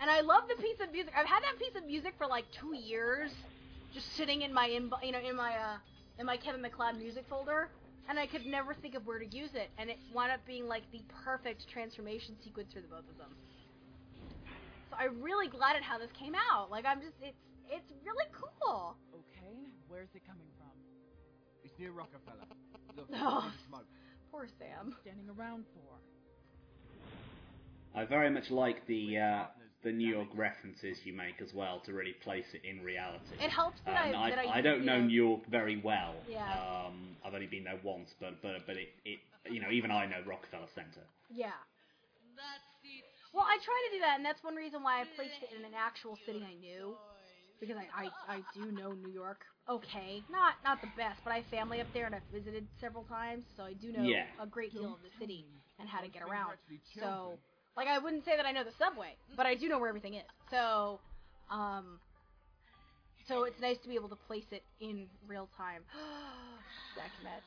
And 0.00 0.10
I 0.10 0.20
love 0.20 0.44
the 0.48 0.60
piece 0.62 0.78
of 0.80 0.92
music. 0.92 1.12
I've 1.16 1.26
had 1.26 1.42
that 1.42 1.58
piece 1.58 1.74
of 1.76 1.86
music 1.86 2.14
for 2.18 2.26
like 2.26 2.44
two 2.52 2.76
years, 2.76 3.32
just 3.92 4.14
sitting 4.14 4.42
in 4.42 4.52
my 4.52 4.66
in 4.66 4.90
you 5.02 5.12
know 5.12 5.20
in 5.20 5.36
my 5.36 5.56
uh 5.56 5.76
in 6.18 6.26
my 6.26 6.36
Kevin 6.36 6.60
MacLeod 6.60 6.98
music 6.98 7.24
folder, 7.28 7.70
and 8.08 8.18
I 8.18 8.26
could 8.26 8.46
never 8.46 8.74
think 8.74 8.94
of 8.94 9.06
where 9.06 9.18
to 9.18 9.26
use 9.26 9.54
it. 9.54 9.70
And 9.78 9.90
it 9.90 9.98
wound 10.12 10.30
up 10.30 10.44
being 10.46 10.68
like 10.68 10.82
the 10.92 11.00
perfect 11.24 11.68
transformation 11.68 12.36
sequence 12.44 12.72
for 12.72 12.80
the 12.80 12.88
both 12.88 13.08
of 13.10 13.18
them. 13.18 13.34
So 14.90 14.96
I'm 14.98 15.22
really 15.22 15.48
glad 15.48 15.74
at 15.76 15.82
how 15.82 15.98
this 15.98 16.10
came 16.12 16.34
out. 16.52 16.70
Like 16.70 16.84
I'm 16.84 17.00
just 17.00 17.14
it's 17.22 17.36
it's 17.70 17.90
really 18.04 18.26
cool. 18.32 18.96
Okay, 19.14 19.56
where's 19.88 20.08
it 20.14 20.22
coming 20.26 20.48
from? 20.56 20.70
It's 21.64 21.74
near 21.78 21.92
Rockefeller. 21.92 22.46
Look, 22.96 23.08
Oh. 23.14 23.50
smoke. 23.68 23.86
Poor 24.30 24.46
Sam. 24.58 24.94
Standing 25.02 25.30
around 25.38 25.64
for? 25.74 25.98
I 27.98 28.04
very 28.04 28.30
much 28.30 28.50
like 28.50 28.86
the 28.86 29.18
uh, 29.18 29.44
the 29.84 29.92
New 29.92 30.08
York 30.08 30.28
references 30.34 30.98
you 31.04 31.12
make 31.12 31.40
as 31.40 31.54
well 31.54 31.80
to 31.86 31.92
really 31.92 32.14
place 32.24 32.46
it 32.52 32.62
in 32.68 32.82
reality. 32.82 33.36
It 33.40 33.50
helps 33.50 33.78
that 33.86 34.08
Um, 34.14 34.16
I 34.16 34.30
that 34.30 34.38
I, 34.40 34.58
I 34.58 34.60
don't 34.60 34.84
know 34.84 35.00
New 35.00 35.14
York 35.14 35.46
very 35.48 35.76
well. 35.80 36.14
Yeah. 36.28 36.42
Um, 36.86 37.16
I've 37.24 37.34
only 37.34 37.46
been 37.46 37.64
there 37.64 37.78
once, 37.84 38.10
but 38.20 38.42
but 38.42 38.66
but 38.66 38.76
it, 38.76 38.88
it 39.04 39.20
you 39.50 39.60
know 39.60 39.70
even 39.70 39.90
I 39.90 40.06
know 40.06 40.18
Rockefeller 40.26 40.66
Center. 40.74 41.06
Yeah. 41.30 41.52
Well, 43.32 43.44
I 43.46 43.58
try 43.64 43.78
to 43.90 43.96
do 43.96 44.00
that, 44.00 44.16
and 44.16 44.24
that's 44.24 44.42
one 44.44 44.54
reason 44.54 44.82
why 44.82 45.00
I 45.00 45.04
placed 45.16 45.42
it 45.42 45.50
in 45.58 45.64
an 45.64 45.74
actual 45.76 46.16
city 46.26 46.42
I 46.46 46.54
knew. 46.54 46.94
Because 47.66 47.82
I, 47.96 48.04
I 48.28 48.34
I 48.36 48.38
do 48.54 48.70
know 48.72 48.92
New 48.94 49.12
York. 49.12 49.40
Okay, 49.68 50.22
not 50.30 50.54
not 50.64 50.80
the 50.80 50.88
best, 50.96 51.20
but 51.24 51.32
I 51.32 51.36
have 51.36 51.46
family 51.46 51.80
up 51.80 51.86
there 51.94 52.06
and 52.06 52.14
I've 52.14 52.28
visited 52.32 52.66
several 52.80 53.04
times, 53.04 53.44
so 53.56 53.64
I 53.64 53.72
do 53.72 53.92
know 53.92 54.04
Yeah. 54.04 54.24
a 54.40 54.46
great 54.46 54.72
deal 54.72 54.94
of 54.94 55.00
the 55.02 55.10
city 55.18 55.46
and 55.78 55.88
how 55.88 56.00
to 56.00 56.08
get 56.08 56.22
around. 56.22 56.56
So, 56.98 57.38
like, 57.76 57.88
I 57.88 57.98
wouldn't 57.98 58.24
say 58.24 58.36
that 58.36 58.46
I 58.46 58.52
know 58.52 58.64
the 58.64 58.76
subway, 58.78 59.16
but 59.36 59.46
I 59.46 59.54
do 59.54 59.68
know 59.68 59.78
where 59.78 59.88
everything 59.88 60.14
is. 60.14 60.22
So, 60.50 61.00
um, 61.50 61.98
so 63.26 63.44
it's 63.44 63.60
nice 63.60 63.78
to 63.78 63.88
be 63.88 63.94
able 63.94 64.10
to 64.10 64.16
place 64.28 64.44
it 64.52 64.62
in 64.80 65.06
real 65.26 65.48
time. 65.56 65.82
Sekhmet. 66.94 67.42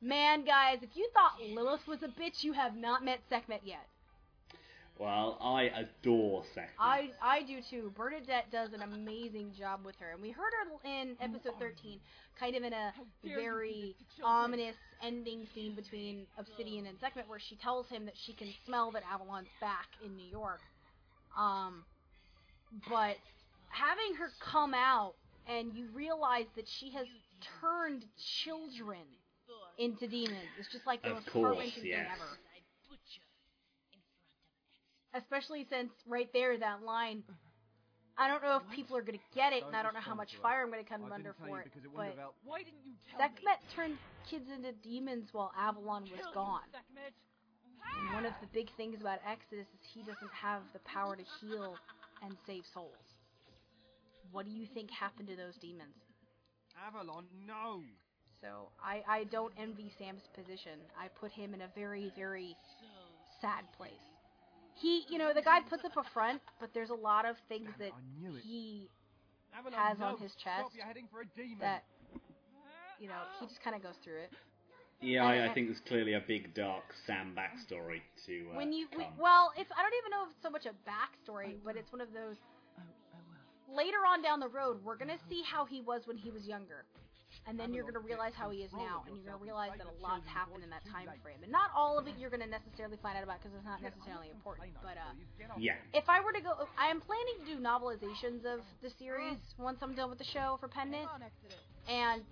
Man, 0.00 0.44
guys, 0.44 0.78
if 0.82 0.96
you 0.96 1.08
thought 1.12 1.46
Lilith 1.54 1.86
was 1.86 2.02
a 2.02 2.08
bitch, 2.08 2.42
you 2.42 2.54
have 2.54 2.74
not 2.74 3.04
met 3.04 3.20
Sekhmet 3.28 3.60
yet. 3.64 3.86
Well, 5.00 5.38
I 5.40 5.70
adore 5.74 6.44
Sekhmet. 6.54 6.68
I 6.78 7.10
I 7.22 7.42
do 7.44 7.60
too. 7.70 7.90
Bernadette 7.96 8.52
does 8.52 8.74
an 8.74 8.82
amazing 8.82 9.52
job 9.58 9.80
with 9.82 9.96
her, 9.96 10.10
and 10.12 10.20
we 10.20 10.30
heard 10.30 10.52
her 10.52 10.88
in 10.90 11.16
episode 11.22 11.54
13, 11.58 11.98
kind 12.38 12.54
of 12.54 12.62
in 12.64 12.74
a 12.74 12.92
very 13.24 13.96
ominous 14.22 14.76
ending 15.02 15.46
scene 15.54 15.74
between 15.74 16.26
Obsidian 16.36 16.84
and 16.84 16.98
Sekhmet, 17.00 17.26
where 17.28 17.40
she 17.40 17.56
tells 17.56 17.88
him 17.88 18.04
that 18.04 18.14
she 18.26 18.34
can 18.34 18.48
smell 18.66 18.90
that 18.90 19.02
Avalon's 19.10 19.48
back 19.58 19.86
in 20.04 20.14
New 20.16 20.28
York. 20.30 20.60
Um, 21.38 21.82
but 22.90 23.16
having 23.70 24.16
her 24.18 24.28
come 24.52 24.74
out 24.74 25.14
and 25.48 25.72
you 25.72 25.86
realize 25.94 26.46
that 26.56 26.66
she 26.78 26.90
has 26.90 27.06
turned 27.62 28.04
children 28.44 29.00
into 29.78 30.06
demons, 30.06 30.50
it's 30.58 30.70
just 30.70 30.86
like 30.86 31.00
the 31.02 31.08
Of 31.08 31.14
most 31.14 31.30
course, 31.30 31.56
yes. 31.64 31.74
thing 31.80 31.92
ever. 31.94 32.36
Especially 35.14 35.66
since 35.68 35.90
right 36.06 36.28
there 36.32 36.58
that 36.58 36.82
line. 36.82 37.22
I 38.18 38.28
don't 38.28 38.42
know 38.42 38.56
if 38.56 38.76
people 38.76 38.96
are 38.96 39.02
gonna 39.02 39.18
get 39.34 39.52
it, 39.52 39.64
and 39.66 39.74
I 39.74 39.82
don't 39.82 39.94
know 39.94 40.04
how 40.04 40.14
much 40.14 40.36
fire 40.42 40.62
I'm 40.62 40.70
gonna 40.70 40.84
come 40.84 41.10
under 41.10 41.34
for 41.40 41.60
it. 41.60 41.72
But 41.94 42.14
Why 42.44 42.58
didn't 42.58 42.84
you 42.84 42.92
tell 43.10 43.28
me? 43.28 43.34
Turned 43.74 43.98
kids 44.28 44.44
into 44.54 44.72
demons 44.72 45.28
while 45.32 45.52
Avalon 45.56 46.02
was 46.02 46.10
Kill 46.10 46.28
you, 46.28 46.34
gone. 46.34 46.68
Sekhmet. 46.70 47.14
And 47.98 48.12
one 48.14 48.26
of 48.26 48.34
the 48.40 48.46
big 48.52 48.68
things 48.76 49.00
about 49.00 49.18
Exodus 49.26 49.66
is 49.72 49.80
he 49.94 50.00
doesn't 50.00 50.32
have 50.36 50.62
the 50.72 50.80
power 50.80 51.16
to 51.16 51.24
heal 51.40 51.76
and 52.22 52.36
save 52.46 52.64
souls. 52.74 53.16
What 54.32 54.44
do 54.44 54.52
you 54.52 54.66
think 54.66 54.90
happened 54.90 55.28
to 55.28 55.36
those 55.36 55.56
demons? 55.56 55.96
Avalon, 56.86 57.24
no. 57.46 57.82
So 58.40 58.68
I, 58.82 59.02
I 59.08 59.24
don't 59.24 59.52
envy 59.58 59.92
Sam's 59.98 60.28
position. 60.34 60.80
I 60.98 61.08
put 61.08 61.32
him 61.32 61.52
in 61.54 61.62
a 61.62 61.68
very, 61.74 62.12
very 62.16 62.56
sad 63.40 63.64
place. 63.76 63.92
He, 64.80 65.04
you 65.10 65.18
know, 65.18 65.32
the 65.34 65.42
guy 65.42 65.60
puts 65.68 65.84
up 65.84 65.92
a 65.96 66.04
front, 66.14 66.40
but 66.58 66.70
there's 66.72 66.90
a 66.90 66.94
lot 66.94 67.28
of 67.28 67.36
things 67.48 67.68
Damn 67.78 67.88
that 67.88 67.92
I 67.92 68.02
knew 68.20 68.36
it. 68.36 68.42
he 68.42 68.88
Avalon, 69.56 69.78
has 69.78 69.98
no. 69.98 70.06
on 70.06 70.18
his 70.18 70.32
chest 70.42 70.60
Stop, 70.60 70.72
you're 70.74 70.86
heading 70.86 71.06
for 71.12 71.20
a 71.20 71.26
demon. 71.36 71.58
that, 71.60 71.84
you 72.98 73.08
know, 73.08 73.20
he 73.40 73.46
just 73.46 73.62
kind 73.62 73.76
of 73.76 73.82
goes 73.82 73.96
through 74.02 74.20
it. 74.24 74.30
yeah, 75.02 75.24
I, 75.24 75.50
I 75.50 75.54
think 75.54 75.68
there's 75.68 75.82
clearly 75.86 76.14
a 76.14 76.20
big 76.26 76.54
dark 76.54 76.84
Sam 77.06 77.36
backstory 77.36 78.00
to 78.26 78.46
uh, 78.52 78.56
when 78.56 78.72
you, 78.72 78.86
we, 78.96 79.04
well, 79.18 79.52
it's 79.56 79.70
I 79.76 79.82
don't 79.82 79.96
even 80.00 80.10
know 80.12 80.24
if 80.24 80.30
it's 80.32 80.42
so 80.42 80.50
much 80.50 80.64
a 80.66 80.72
backstory, 80.88 81.56
but 81.64 81.76
it's 81.76 81.92
one 81.92 82.00
of 82.00 82.08
those. 82.12 82.36
Later 83.72 83.98
on 84.08 84.20
down 84.22 84.40
the 84.40 84.48
road, 84.48 84.78
we're 84.84 84.96
gonna 84.96 85.18
see 85.28 85.42
how 85.46 85.64
he 85.64 85.80
was 85.80 86.02
when 86.06 86.16
he 86.16 86.30
was 86.30 86.44
younger, 86.44 86.84
and 87.46 87.58
then 87.58 87.72
you're 87.72 87.84
gonna 87.84 88.04
realize 88.04 88.32
how 88.34 88.50
he 88.50 88.62
is 88.62 88.72
now, 88.72 89.02
and 89.06 89.16
you're 89.16 89.24
gonna 89.24 89.42
realize 89.42 89.72
that 89.78 89.86
a 89.86 89.96
lot's 90.02 90.26
happened 90.26 90.62
in 90.62 90.70
that 90.70 90.84
time 90.86 91.08
frame, 91.22 91.42
and 91.42 91.50
not 91.50 91.70
all 91.74 91.98
of 91.98 92.06
it 92.06 92.14
you're 92.18 92.30
gonna 92.30 92.46
necessarily 92.46 92.96
find 93.02 93.16
out 93.16 93.24
about 93.24 93.42
because 93.42 93.56
it's 93.56 93.64
not 93.64 93.82
necessarily 93.82 94.30
important. 94.36 94.70
But 94.82 94.96
uh, 95.00 95.14
yeah, 95.58 95.80
if 95.94 96.08
I 96.08 96.20
were 96.20 96.32
to 96.32 96.40
go, 96.40 96.52
I 96.78 96.88
am 96.90 97.00
planning 97.00 97.36
to 97.42 97.46
do 97.48 97.56
novelizations 97.60 98.44
of 98.44 98.60
the 98.82 98.90
series 98.98 99.38
once 99.58 99.78
I'm 99.82 99.94
done 99.94 100.10
with 100.10 100.18
the 100.18 100.28
show 100.32 100.56
for 100.60 100.68
Pendant, 100.68 101.08
and 101.88 102.22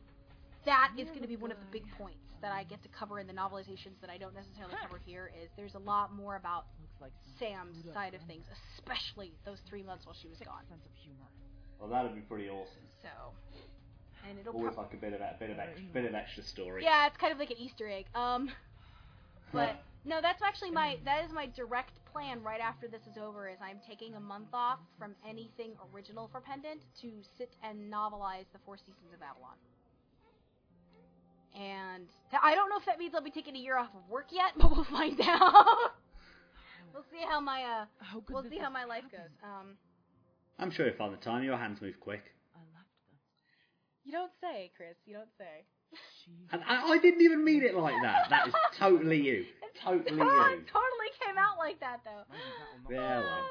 that 0.67 0.93
is 0.99 1.09
going 1.09 1.23
to 1.23 1.29
be 1.29 1.37
one 1.37 1.50
of 1.50 1.59
the 1.59 1.71
big 1.73 1.85
points 1.97 2.21
that 2.43 2.53
I 2.53 2.62
get 2.62 2.83
to 2.83 2.88
cover 2.88 3.19
in 3.19 3.27
the 3.27 3.33
novelizations 3.33 3.99
that 4.00 4.11
I 4.11 4.19
don't 4.19 4.35
necessarily 4.35 4.75
cover 4.83 5.00
here. 5.05 5.31
Is 5.43 5.49
there's 5.57 5.75
a 5.75 5.83
lot 5.83 6.12
more 6.15 6.37
about 6.37 6.67
like 7.00 7.12
Sam's 7.38 7.77
side 7.95 8.15
of 8.15 8.21
things, 8.27 8.45
especially 8.77 9.33
those 9.45 9.59
three 9.69 9.83
months 9.83 10.07
while 10.07 10.17
she 10.21 10.29
was 10.29 10.38
gone. 10.38 10.62
sense 10.68 10.85
of 10.85 10.92
humor. 10.94 11.27
well 11.81 11.88
that'd 11.88 12.14
be 12.14 12.21
pretty 12.23 12.49
awesome. 12.49 12.87
So, 13.03 13.09
and 14.29 14.38
it'll 14.38 14.55
Always 14.55 14.75
prob- 14.75 14.87
like 14.87 14.95
a 14.95 15.01
bit 15.01 15.12
of 15.12 15.19
that, 15.21 15.38
bit 15.41 15.51
of 15.51 15.59
extra, 15.59 15.85
bit 15.93 16.05
of 16.05 16.14
extra 16.14 16.43
story. 16.43 16.83
yeah, 16.85 17.07
it's 17.07 17.17
kind 17.17 17.33
of 17.33 17.38
like 17.38 17.51
an 17.51 17.59
Easter 17.59 17.88
egg. 17.88 18.07
Um, 18.14 18.51
but 19.53 19.83
no, 20.05 20.21
that's 20.21 20.43
actually 20.43 20.71
my 20.71 20.99
that 21.05 21.25
is 21.25 21.33
my 21.33 21.47
direct 21.47 21.93
plan 22.12 22.43
right 22.43 22.61
after 22.61 22.88
this 22.88 23.03
is 23.11 23.19
over. 23.19 23.49
Is 23.49 23.59
I'm 23.62 23.79
taking 23.87 24.14
a 24.14 24.21
month 24.21 24.49
off 24.53 24.79
from 24.99 25.14
anything 25.29 25.73
original 25.95 26.29
for 26.31 26.41
Pendant 26.41 26.81
to 27.01 27.11
sit 27.37 27.51
and 27.62 27.93
novelize 27.93 28.45
the 28.53 28.59
Four 28.64 28.77
Seasons 28.77 29.12
of 29.14 29.21
Avalon. 29.23 29.57
And 31.55 32.07
I 32.43 32.55
don't 32.55 32.69
know 32.71 32.77
if 32.79 32.85
that 32.87 32.99
means 32.99 33.14
I'll 33.14 33.23
be 33.23 33.31
taking 33.31 33.57
a 33.57 33.59
year 33.59 33.77
off 33.79 33.88
of 33.95 34.09
work 34.09 34.27
yet, 34.31 34.53
but 34.57 34.71
we'll 34.71 34.85
find 34.85 35.21
out. 35.21 35.93
we'll 36.95 37.05
see 37.11 37.25
how 37.29 37.41
my 37.41 37.62
uh 37.64 37.85
How 37.99 38.21
could 38.21 38.35
we'll 38.35 38.45
see 38.45 38.59
how 38.59 38.71
my 38.71 38.85
life 38.85 39.03
happened? 39.05 39.23
goes. 39.43 39.51
Um, 39.51 39.77
I'm 40.59 40.71
sure 40.71 40.87
you'll 40.87 40.97
find 40.97 41.12
the 41.12 41.17
time. 41.19 41.43
Your 41.45 41.57
hands 41.57 41.81
move 41.81 41.99
quick. 42.01 42.33
I 44.14 44.21
left 44.21 44.40
them. 44.40 44.49
you 44.51 44.53
don't 44.53 44.55
say, 44.55 44.71
Chris. 44.77 44.97
You 45.07 45.14
don't 45.14 45.29
say. 45.38 45.64
And 46.53 46.62
I, 46.68 46.92
I 46.92 46.99
didn't 46.99 47.23
even 47.23 47.44
mean 47.44 47.62
it 47.62 47.75
like 47.75 47.94
that. 48.03 48.29
That 48.31 48.49
is 48.49 48.55
totally 48.79 49.21
you. 49.21 49.44
Totally 49.83 50.21
Oh, 50.21 50.25
you. 50.25 50.59
it 50.59 50.66
totally 50.68 51.11
came 51.25 51.38
out 51.38 51.57
like 51.59 51.81
that 51.81 52.01
though. 52.05 52.25
Maybe 52.31 52.99
that'll 52.99 53.03
Yeah, 53.03 53.18
you 53.21 53.25
well. 53.25 53.47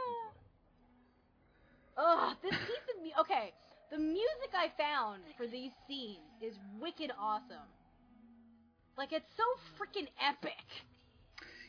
Ah. 1.98 2.30
Ugh, 2.30 2.38
this 2.44 2.52
piece 2.52 2.88
of 2.96 3.02
mu- 3.04 3.22
okay. 3.22 3.54
The 3.90 3.98
music 3.98 4.52
I 4.54 4.70
found 4.78 5.24
for 5.38 5.48
these 5.48 5.72
scenes 5.88 6.30
is 6.42 6.54
wicked 6.80 7.12
awesome. 7.20 7.66
Like 8.98 9.14
it's 9.14 9.30
so 9.38 9.44
freaking 9.80 10.08
epic. 10.22 10.62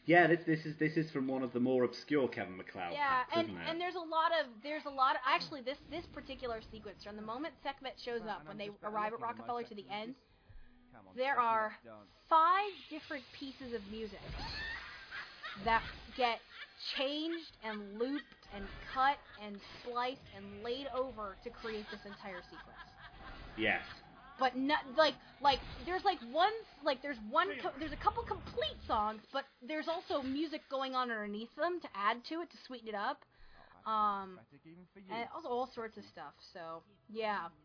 Yeah, 0.09 0.27
this 0.27 0.41
this 0.47 0.65
is 0.65 0.75
this 0.79 0.97
is 0.97 1.11
from 1.11 1.29
one 1.29 1.43
of 1.43 1.53
the 1.53 1.61
more 1.61 1.85
obscure 1.85 2.29
Kevin 2.29 2.57
MacLeod 2.57 2.93
yeah, 2.95 3.29
packs, 3.29 3.33
and 3.37 3.49
isn't 3.49 3.61
it? 3.61 3.69
and 3.69 3.79
there's 3.79 3.95
a 3.95 4.09
lot 4.09 4.33
of 4.41 4.47
there's 4.63 4.87
a 4.87 4.91
lot 4.91 5.17
of 5.17 5.21
actually 5.29 5.61
this 5.61 5.77
this 5.91 6.07
particular 6.07 6.63
sequence 6.71 7.05
from 7.05 7.15
the 7.17 7.23
moment 7.23 7.53
Sekhmet 7.63 8.01
shows 8.03 8.23
up 8.23 8.49
when 8.49 8.57
they 8.57 8.71
arrive 8.83 9.13
at 9.13 9.21
Rockefeller 9.21 9.65
to 9.65 9.75
the 9.75 9.85
end. 9.93 10.15
There 11.15 11.39
are 11.39 11.77
five 12.31 12.73
different 12.89 13.23
pieces 13.39 13.75
of 13.75 13.83
music 13.93 14.25
that 15.67 15.83
get 16.17 16.41
changed 16.97 17.53
and 17.63 17.99
looped 17.99 18.49
and 18.57 18.65
cut 18.95 19.19
and 19.45 19.61
spliced 19.83 20.25
and 20.35 20.65
laid 20.65 20.87
over 20.97 21.37
to 21.45 21.51
create 21.51 21.85
this 21.93 22.01
entire 22.07 22.41
sequence. 22.49 22.81
yes. 23.59 23.83
But 24.39 24.57
not 24.57 24.79
like 24.97 25.15
like 25.43 25.59
there's 25.85 26.05
like 26.05 26.19
one 26.31 26.53
like 26.85 27.03
there's 27.03 27.19
one 27.31 27.49
co- 27.63 27.75
there's 27.79 27.93
a 27.93 27.97
couple 27.97 28.23
complete 28.23 28.79
songs, 28.87 29.21
but 29.33 29.45
there's 29.67 29.89
also 29.89 30.23
music 30.23 30.63
going 30.71 30.95
on 30.95 31.11
underneath 31.11 31.55
them 31.57 31.81
to 31.83 31.89
add 31.95 32.25
to 32.31 32.41
it 32.43 32.51
to 32.51 32.57
sweeten 32.67 32.89
it 32.89 32.95
up. 32.95 33.25
Oh, 33.87 33.91
Um, 33.91 34.37
that's 34.37 34.47
prophetic 34.47 34.67
even 34.67 34.87
for 34.93 35.01
you. 35.01 35.13
and 35.13 35.27
also 35.35 35.49
all 35.49 35.67
sorts 35.75 35.97
of 35.97 36.05
stuff. 36.13 36.35
So 36.53 36.83
yeah. 37.11 37.49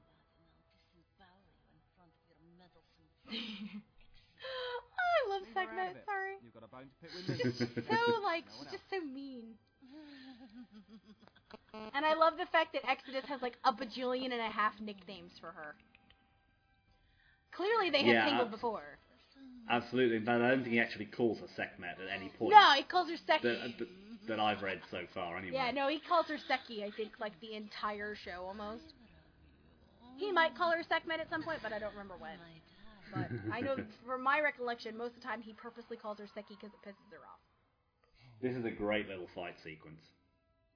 I 3.34 5.30
love 5.30 5.42
Leave 5.46 5.56
her 5.56 5.62
out 5.62 5.70
Sekhmet. 5.70 5.90
of 5.92 5.96
it. 5.98 6.06
Sorry. 6.06 6.36
You've 6.44 6.54
got 6.54 6.64
a 6.64 6.68
bone 6.68 6.90
to 6.90 6.96
pick 7.02 7.14
with 7.16 7.26
me. 7.28 7.36
Just 7.38 7.60
so 7.88 8.00
like 8.24 8.44
No 8.46 8.54
she's 8.60 8.72
just 8.72 8.90
so 8.90 9.00
mean. 9.02 9.56
And 11.96 12.06
I 12.06 12.14
love 12.14 12.38
the 12.38 12.46
fact 12.52 12.74
that 12.74 12.88
Exodus 12.90 13.26
has 13.30 13.42
like 13.42 13.58
a 13.64 13.72
bajillion 13.74 14.32
and 14.32 14.42
a 14.42 14.50
half 14.50 14.74
nicknames 14.80 15.32
for 15.40 15.52
her. 15.52 15.76
Clearly 17.56 17.90
they 17.90 18.04
have 18.04 18.14
Yeah, 18.16 18.26
tangled 18.26 18.48
I- 18.50 18.52
before. 18.52 18.98
Absolutely. 19.70 20.20
But 20.20 20.42
I 20.42 20.50
don't 20.50 20.64
think 20.64 20.74
he 20.74 20.80
actually 20.80 21.06
calls 21.06 21.40
her 21.40 21.48
Sekhmet 21.56 21.98
at 22.00 22.10
any 22.10 22.30
point. 22.30 22.52
No, 22.52 22.74
he 22.76 22.84
calls 22.84 23.10
her 23.10 23.18
Seki. 23.18 23.48
That, 23.48 23.60
uh, 23.60 23.68
that, 23.80 23.88
that 24.28 24.40
I've 24.40 24.62
read 24.62 24.82
so 24.92 25.06
far, 25.14 25.38
anyway. 25.38 25.56
Yeah, 25.56 25.72
no, 25.72 25.88
he 25.88 26.00
calls 26.00 26.28
her 26.28 26.38
Seki, 26.38 26.84
I 26.84 26.92
think, 26.92 27.14
like 27.20 27.40
the 27.40 27.54
entire 27.56 28.16
show 28.16 28.44
almost. 28.46 28.94
He 30.18 30.32
might 30.32 30.56
call 30.56 30.72
her 30.72 30.84
Sekhmet 30.84 31.20
at 31.20 31.30
some 31.30 31.44
point, 31.44 31.60
but 31.64 31.74
I 31.74 31.80
don't 31.80 31.92
remember 31.92 32.16
when. 32.18 32.38
But 33.14 33.30
I 33.54 33.62
know 33.62 33.78
from 34.06 34.22
my 34.22 34.40
recollection, 34.42 34.98
most 34.98 35.16
of 35.16 35.22
the 35.22 35.28
time 35.28 35.42
he 35.42 35.54
purposely 35.54 35.98
calls 35.98 36.20
her 36.20 36.28
Seki 36.28 36.56
because 36.60 36.74
it 36.74 36.88
pisses 36.88 37.12
her 37.12 37.24
off. 37.26 37.40
This 38.42 38.56
is 38.56 38.66
a 38.66 38.72
great 38.72 39.08
little 39.08 39.28
fight 39.34 39.56
sequence. 39.64 40.02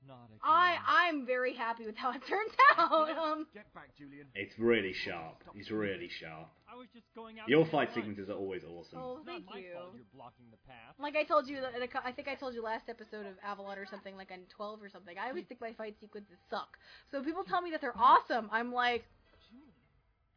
Not. 0.08 0.30
I 0.44 0.78
I'm 0.88 1.26
very 1.26 1.54
happy 1.54 1.86
with 1.86 1.96
how 1.98 2.12
it 2.12 2.22
turns 2.28 2.52
out. 2.78 3.10
Um, 3.10 3.46
Get 3.54 3.72
back, 3.74 3.90
Julian. 3.98 4.28
It's 4.36 4.58
really 4.58 4.94
sharp. 4.94 5.44
He's 5.56 5.70
really 5.72 6.10
sharp. 6.10 6.48
I 6.72 6.76
was 6.78 6.88
just 6.94 7.06
going 7.16 7.40
out. 7.40 7.50
Your 7.50 7.66
fight 7.66 7.90
sequences 7.94 8.30
are 8.30 8.34
always 8.34 8.62
awesome. 8.64 9.00
oh, 9.02 9.18
It's 9.18 9.26
not 9.28 9.42
thank 9.52 9.64
you. 9.66 9.72
you're 9.72 10.04
blocking 10.14 10.46
the 10.52 10.58
path. 10.68 10.96
Like 11.00 11.16
I 11.16 11.24
told 11.24 11.48
you, 11.48 11.60
that 11.62 11.76
in 11.76 11.82
a 11.82 11.88
cou- 11.88 12.04
I 12.06 12.12
think 12.12 12.28
I 12.28 12.36
told 12.36 12.54
you 12.54 12.62
last 12.62 12.90
episode 12.90 13.26
of 13.26 13.34
Avalon 13.44 13.78
or 13.78 13.86
something, 13.86 14.16
like 14.16 14.32
on 14.32 14.40
12 14.56 14.82
or 14.84 14.90
something. 14.90 15.18
I 15.18 15.30
always 15.30 15.46
think 15.46 15.60
my 15.62 15.74
fight 15.74 15.96
sequences 16.00 16.38
suck. 16.50 16.78
So 17.12 17.18
when 17.18 17.26
people 17.26 17.44
tell 17.44 17.62
me 17.62 17.72
that 17.72 17.82
they're 17.82 17.98
awesome, 17.98 18.50
I'm 18.52 18.72
like, 18.72 19.06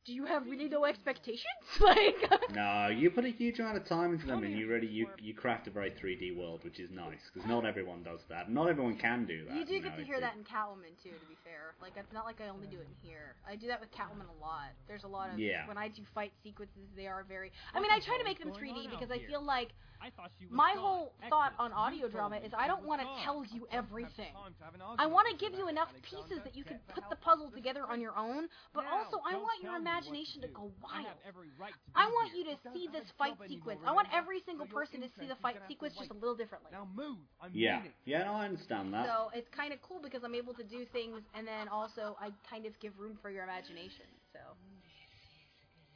do 0.06 0.12
you 0.14 0.24
have 0.24 0.46
really 0.46 0.68
low 0.68 0.84
expectations? 0.84 1.44
Like, 1.80 2.16
No, 2.54 2.88
you 2.88 3.10
put 3.10 3.24
a 3.24 3.30
huge 3.30 3.58
amount 3.58 3.76
of 3.76 3.86
time 3.86 4.12
into 4.14 4.26
them, 4.26 4.42
and 4.44 4.56
you 4.56 4.66
really 4.66 4.86
you 4.86 5.06
you 5.18 5.34
craft 5.34 5.66
a 5.66 5.70
very 5.70 5.90
3D 5.90 6.36
world, 6.36 6.60
which 6.64 6.80
is 6.80 6.90
nice 6.90 7.20
because 7.32 7.48
not 7.48 7.64
everyone 7.64 8.02
does 8.02 8.20
that. 8.28 8.50
Not 8.50 8.68
everyone 8.68 8.96
can 8.96 9.24
do 9.26 9.44
that. 9.46 9.56
you 9.56 9.64
do 9.64 9.76
know, 9.80 9.88
get 9.88 9.96
to 9.98 10.04
hear 10.04 10.20
that 10.20 10.34
in 10.36 10.42
Catwoman 10.44 10.92
too. 11.02 11.10
To 11.10 11.26
be 11.26 11.36
fair, 11.44 11.74
like 11.80 11.92
it's 11.96 12.12
not 12.12 12.24
like 12.24 12.40
I 12.40 12.48
only 12.48 12.66
do 12.66 12.78
it 12.78 12.86
in 12.88 13.08
here. 13.08 13.34
I 13.48 13.56
do 13.56 13.66
that 13.68 13.80
with 13.80 13.90
Catwoman 13.92 14.28
a 14.28 14.40
lot. 14.40 14.72
There's 14.88 15.04
a 15.04 15.08
lot 15.08 15.30
of 15.32 15.38
Yeah. 15.38 15.66
when 15.66 15.78
I 15.78 15.88
do 15.88 16.02
fight 16.14 16.32
sequences, 16.42 16.88
they 16.96 17.06
are 17.06 17.24
very. 17.28 17.52
I 17.74 17.80
mean, 17.80 17.90
I 17.90 18.00
try 18.00 18.18
to 18.18 18.24
make 18.24 18.38
them 18.38 18.52
3D 18.52 18.90
because 18.90 19.10
I 19.10 19.18
feel 19.26 19.42
like 19.42 19.70
I 20.00 20.08
thought 20.16 20.32
she 20.40 20.48
was 20.48 20.56
my 20.56 20.72
gone. 20.74 20.82
whole 20.82 21.12
thought 21.28 21.52
on 21.60 21.72
audio 21.72 22.08
drama 22.08 22.40
is 22.40 22.52
I 22.56 22.66
don't 22.66 22.84
want 22.88 23.04
to 23.04 23.06
gone. 23.06 23.20
tell 23.24 23.40
you 23.52 23.68
I 23.68 23.76
don't 23.76 23.84
have 23.84 23.84
everything. 23.84 24.32
time 24.32 24.56
to 24.56 24.64
have 24.64 24.74
an 24.74 24.80
I 24.96 25.04
want 25.06 25.28
to 25.28 25.36
give 25.36 25.52
you 25.52 25.68
enough 25.68 25.92
pieces 26.00 26.40
that 26.44 26.56
you 26.56 26.64
can 26.64 26.80
put 26.96 27.04
the 27.12 27.16
puzzle 27.20 27.52
together 27.52 27.84
on 27.84 28.00
your 28.00 28.16
own, 28.16 28.48
but 28.72 28.88
Now, 28.88 29.04
also 29.04 29.20
I 29.20 29.36
want 29.36 29.60
your 29.60 29.76
tell 29.76 29.80
me 29.80 29.84
what 29.84 29.92
imagination 29.92 30.40
to 30.40 30.48
do. 30.48 30.54
go 30.56 30.64
I 30.88 31.04
wild. 31.04 31.20
every 31.28 31.52
right 31.60 31.76
to 31.76 31.90
I 31.92 32.08
want 32.08 32.32
here. 32.32 32.48
you 32.48 32.56
to 32.56 32.56
Don't 32.64 32.72
see 32.72 32.88
this 32.88 33.04
fight 33.20 33.36
sequence. 33.44 33.80
I 33.84 33.92
want 33.92 34.08
every 34.12 34.40
single 34.48 34.66
person 34.66 35.04
to 35.04 35.08
see 35.20 35.28
the 35.28 35.36
fight 35.44 35.60
gonna 35.60 35.68
have 35.68 35.68
to 35.68 35.74
sequence 35.76 35.94
just 36.00 36.10
a 36.10 36.16
little 36.16 36.36
differently. 36.36 36.72
Now 36.72 36.88
move. 36.96 37.20
I'm 37.40 37.52
Yeah, 37.52 37.84
meaning. 37.84 37.92
yeah, 38.08 38.24
no, 38.24 38.40
I 38.40 38.48
understand 38.48 38.94
that. 38.96 39.04
So 39.04 39.30
it's 39.36 39.48
kind 39.52 39.72
of 39.72 39.82
cool 39.84 40.00
because 40.00 40.24
I'm 40.24 40.34
able 40.34 40.54
to 40.54 40.64
do 40.64 40.88
things, 40.96 41.20
and 41.36 41.44
then 41.46 41.68
also 41.68 42.16
I 42.16 42.32
kind 42.48 42.64
of 42.64 42.72
give 42.80 42.96
room 42.96 43.18
for 43.20 43.28
your 43.28 43.44
imagination. 43.44 44.08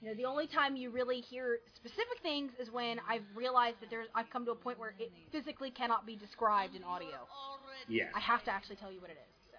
You 0.05 0.12
know, 0.12 0.21
the 0.21 0.29
only 0.29 0.45
time 0.45 0.77
you 0.77 0.93
really 0.93 1.25
hear 1.25 1.64
specific 1.73 2.21
things 2.21 2.53
is 2.61 2.69
when 2.69 3.01
I've 3.09 3.25
realized 3.33 3.81
that 3.81 3.88
there's 3.88 4.12
I've 4.12 4.29
come 4.29 4.45
to 4.45 4.53
a 4.53 4.55
point 4.55 4.77
where 4.77 4.93
it 5.01 5.09
physically 5.33 5.73
cannot 5.73 6.05
be 6.05 6.12
described 6.12 6.77
in 6.77 6.85
audio. 6.85 7.25
Yes. 7.88 8.12
I 8.12 8.21
have 8.21 8.45
to 8.45 8.53
actually 8.53 8.77
tell 8.77 8.93
you 8.93 9.01
what 9.01 9.09
it 9.09 9.17
is. 9.17 9.33
So. 9.49 9.57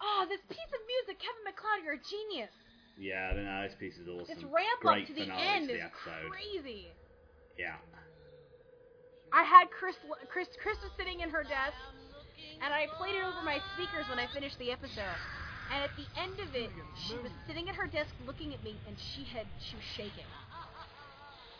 Oh, 0.00 0.24
this 0.32 0.40
piece 0.48 0.72
of 0.72 0.80
music, 0.80 1.20
Kevin 1.20 1.44
MacLeod, 1.44 1.84
you're 1.84 2.00
a 2.00 2.04
genius. 2.08 2.56
Yeah, 2.96 3.36
no, 3.36 3.68
this 3.68 3.76
piece 3.76 4.00
is 4.00 4.08
awesome. 4.08 4.32
This 4.32 4.40
ramp 4.48 4.80
Great 4.80 5.04
up 5.04 5.12
to 5.12 5.14
the 5.14 5.28
end 5.28 5.68
to 5.68 5.76
is 5.76 5.84
the 5.84 5.92
episode. 5.92 6.32
crazy. 6.32 6.88
Yeah. 7.60 7.76
I 9.28 9.44
had 9.44 9.68
Chris, 9.68 10.00
Chris, 10.32 10.48
Chris 10.56 10.80
was 10.80 10.92
sitting 10.96 11.20
in 11.20 11.28
her 11.28 11.44
desk, 11.44 11.76
and 12.64 12.72
I 12.72 12.88
played 12.96 13.12
it 13.12 13.24
over 13.28 13.44
my 13.44 13.60
speakers 13.76 14.08
when 14.08 14.16
I 14.16 14.24
finished 14.32 14.56
the 14.56 14.72
episode. 14.72 15.20
And 15.72 15.82
at 15.84 15.90
the 15.96 16.04
end 16.20 16.34
of 16.46 16.54
it, 16.54 16.70
she 17.08 17.14
was 17.16 17.32
sitting 17.46 17.68
at 17.68 17.74
her 17.74 17.86
desk 17.86 18.10
looking 18.26 18.52
at 18.52 18.62
me, 18.62 18.76
and 18.86 18.96
she 19.14 19.24
had 19.24 19.46
she 19.58 19.76
was 19.76 19.84
shaking 19.96 20.28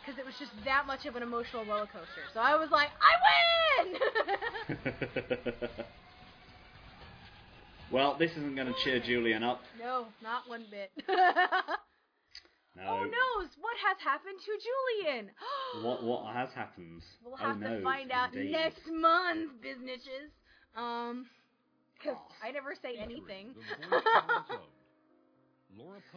because 0.01 0.19
it 0.19 0.27
was 0.27 0.35
just 0.39 0.51
that 0.65 0.87
much 0.87 1.07
of 1.07 1.17
an 1.17 1.23
emotional 1.23 1.65
roller 1.65 1.87
coaster. 1.87 2.27
So 2.35 2.41
I 2.41 2.57
was 2.57 2.71
like, 2.71 2.89
I 3.01 3.15
win! 3.87 5.57
well, 7.93 8.17
this 8.19 8.33
isn't 8.33 8.55
going 8.57 8.67
to 8.67 8.75
cheer 8.85 9.01
Julian 9.07 9.43
up. 9.43 9.63
no, 9.79 10.07
not 10.23 10.49
one 10.49 10.65
bit. 10.71 10.91
No. 12.75 12.85
Oh 12.89 13.05
no! 13.05 13.47
What 13.61 13.77
has 13.87 13.99
happened 14.03 14.41
to 14.47 14.53
Julian? 14.57 15.31
What 15.85 16.03
what 16.03 16.35
has 16.35 16.49
happened? 16.55 17.03
We'll 17.23 17.35
oh 17.35 17.37
have 17.37 17.61
no, 17.61 17.77
to 17.77 17.83
find 17.83 18.11
out 18.11 18.33
indeed. 18.33 18.53
next 18.53 18.87
month, 18.91 19.61
businesses. 19.61 20.33
Um, 20.75 21.27
because. 22.03 22.19
I 22.43 22.51
never 22.51 22.75
say 22.81 22.97
anything. 23.01 23.55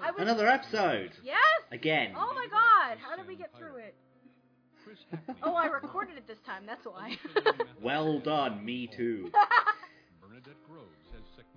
I 0.01 0.11
was- 0.11 0.19
Another 0.19 0.47
episode 0.47 1.11
yes. 1.23 1.37
again. 1.71 2.13
Oh 2.15 2.33
my 2.35 2.47
God! 2.51 2.97
How 3.01 3.15
did 3.15 3.27
we 3.27 3.35
get 3.35 3.51
through 3.57 3.77
it? 3.77 3.95
Oh, 5.41 5.55
I 5.55 5.65
recorded 5.67 6.17
it 6.17 6.27
this 6.27 6.37
time. 6.45 6.63
That's 6.67 6.85
why. 6.85 7.17
Well 7.81 8.19
done, 8.19 8.63
me 8.63 8.87
too. 8.95 9.31
Bernadette 10.21 10.61
Groves 10.69 10.93
has 11.03 11.04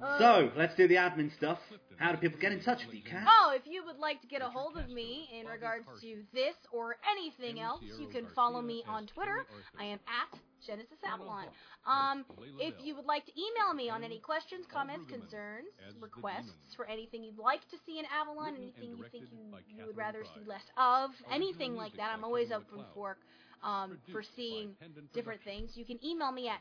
Uh, 0.03 0.19
So 0.19 0.51
let's 0.57 0.75
do 0.77 0.87
the 0.89 0.95
admin 0.97 1.35
stuff. 1.37 1.59
How 1.99 2.13
do 2.13 2.19
people 2.19 2.39
get 2.39 2.53
in 2.53 2.61
touch 2.63 2.87
with 2.87 2.95
you, 2.95 3.03
Kat? 3.03 3.25
Oh, 3.27 3.53
if 3.57 3.63
you 3.67 3.85
would 3.85 3.99
like 3.99 4.21
to 4.21 4.29
get 4.29 4.41
a 4.41 4.49
hold 4.49 4.77
of 4.77 4.89
me 4.89 5.29
in 5.33 5.47
regards 5.47 5.85
to 6.01 6.23
this 6.33 6.55
or 6.73 6.97
anything 7.11 7.59
else, 7.61 7.83
you 7.99 8.07
can 8.07 8.27
follow 8.35 8.63
me 8.63 8.85
on 8.89 9.07
Twitter. 9.09 9.47
I 9.79 9.85
am 9.85 9.99
at 10.07 10.39
Genesis 10.65 10.99
Avalon. 11.05 11.47
Um, 11.87 12.25
if 12.61 12.75
you 12.85 12.95
would 12.95 13.07
like 13.07 13.27
to 13.27 13.33
email 13.33 13.75
me 13.75 13.91
on 13.91 14.05
any 14.05 14.21
questions, 14.21 14.65
comments, 14.73 15.07
concerns, 15.11 15.67
requests 16.01 16.75
for 16.77 16.87
anything 16.87 17.25
you'd 17.25 17.39
like 17.39 17.69
to 17.71 17.77
see 17.85 17.99
in 17.99 18.05
Avalon, 18.07 18.55
anything 18.57 18.97
you 18.97 19.05
think 19.11 19.25
you, 19.33 19.39
you 19.67 19.87
would 19.87 19.97
rather 19.97 20.23
see 20.35 20.43
less 20.47 20.63
of, 20.77 21.11
anything 21.33 21.75
like 21.75 21.97
that, 21.97 22.11
I'm 22.13 22.23
always 22.25 22.53
open 22.53 22.85
for 22.95 23.17
um, 23.63 23.99
for 24.13 24.23
seeing 24.37 24.75
different 25.15 25.41
things. 25.45 25.73
You 25.75 25.85
can 25.85 25.99
email 26.05 26.33
me 26.33 26.49
at 26.49 26.61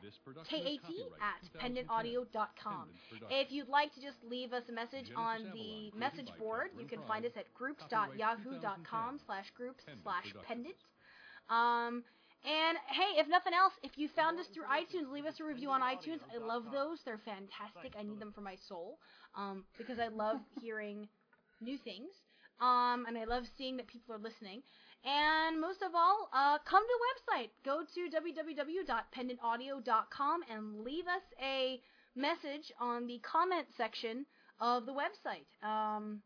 kat 0.49 0.61
at 1.21 1.61
pendantaudio.com. 1.61 2.89
If 3.29 3.51
you'd 3.51 3.67
like 3.69 3.93
to 3.95 4.01
just 4.01 4.17
leave 4.27 4.53
us 4.53 4.63
a 4.69 4.71
message 4.71 5.11
on 5.15 5.45
the 5.53 5.91
message 5.97 6.29
board, 6.39 6.69
you 6.79 6.85
can 6.85 6.99
find 7.07 7.25
us 7.25 7.31
at 7.37 7.53
groups.yahoo.com 7.53 9.19
slash 9.25 9.45
groups 9.55 9.83
slash 10.03 10.33
pendant. 10.47 10.75
Um, 11.49 12.03
and 12.45 12.77
hey, 12.87 13.19
if 13.19 13.27
nothing 13.27 13.53
else, 13.53 13.73
if 13.83 13.97
you 13.97 14.07
found 14.15 14.39
us 14.39 14.45
through 14.53 14.63
iTunes, 14.65 15.11
leave 15.11 15.25
us 15.25 15.39
a 15.39 15.43
review 15.43 15.69
on 15.69 15.81
iTunes. 15.81 16.19
I 16.33 16.37
love 16.37 16.63
those. 16.71 16.99
They're 17.03 17.19
fantastic. 17.25 17.93
I 17.99 18.03
need 18.03 18.19
them 18.19 18.31
for 18.33 18.41
my 18.41 18.55
soul 18.67 18.99
um, 19.35 19.65
because 19.77 19.99
I 19.99 20.07
love 20.07 20.37
hearing 20.61 21.07
new 21.61 21.77
things. 21.77 22.09
Um, 22.59 23.05
and 23.07 23.17
I 23.17 23.25
love 23.25 23.43
seeing 23.57 23.77
that 23.77 23.87
people 23.87 24.15
are 24.15 24.19
listening. 24.19 24.61
And 25.05 25.61
most 25.61 25.81
of 25.81 25.95
all, 25.95 26.29
uh, 26.33 26.57
come 26.65 26.83
to 26.83 26.89
the 26.89 26.99
website. 27.07 27.51
Go 27.63 27.83
to 27.83 28.09
www.pendantaudio.com 28.09 30.43
and 30.51 30.83
leave 30.83 31.07
us 31.07 31.21
a 31.41 31.81
message 32.15 32.73
on 32.79 33.07
the 33.07 33.19
comment 33.19 33.67
section 33.77 34.25
of 34.59 34.85
the 34.85 34.91
website. 34.91 35.47
Um, 35.65 36.21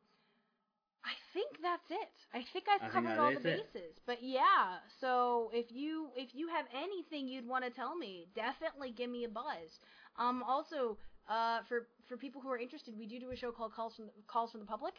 I 1.03 1.13
think 1.33 1.57
that's 1.61 1.89
it. 1.89 2.11
I 2.33 2.43
think 2.53 2.65
I've 2.69 2.83
I 2.89 2.89
covered 2.89 3.09
that 3.09 3.19
all 3.19 3.31
the 3.31 3.49
it. 3.49 3.73
bases. 3.73 3.97
But 4.05 4.21
yeah, 4.21 4.77
so 4.99 5.49
if 5.53 5.71
you 5.71 6.09
if 6.15 6.33
you 6.33 6.47
have 6.47 6.65
anything 6.73 7.27
you'd 7.27 7.47
want 7.47 7.65
to 7.65 7.71
tell 7.71 7.95
me, 7.95 8.27
definitely 8.35 8.91
give 8.91 9.09
me 9.09 9.25
a 9.25 9.29
buzz. 9.29 9.79
Um, 10.17 10.43
also, 10.47 10.97
uh, 11.29 11.59
for 11.67 11.87
for 12.07 12.17
people 12.17 12.41
who 12.41 12.49
are 12.49 12.57
interested, 12.57 12.97
we 12.97 13.07
do 13.07 13.19
do 13.19 13.31
a 13.31 13.35
show 13.35 13.51
called 13.51 13.73
Calls 13.73 13.95
from 13.95 14.05
the, 14.05 14.11
Calls 14.27 14.51
from 14.51 14.61
the 14.61 14.67
Public. 14.67 14.93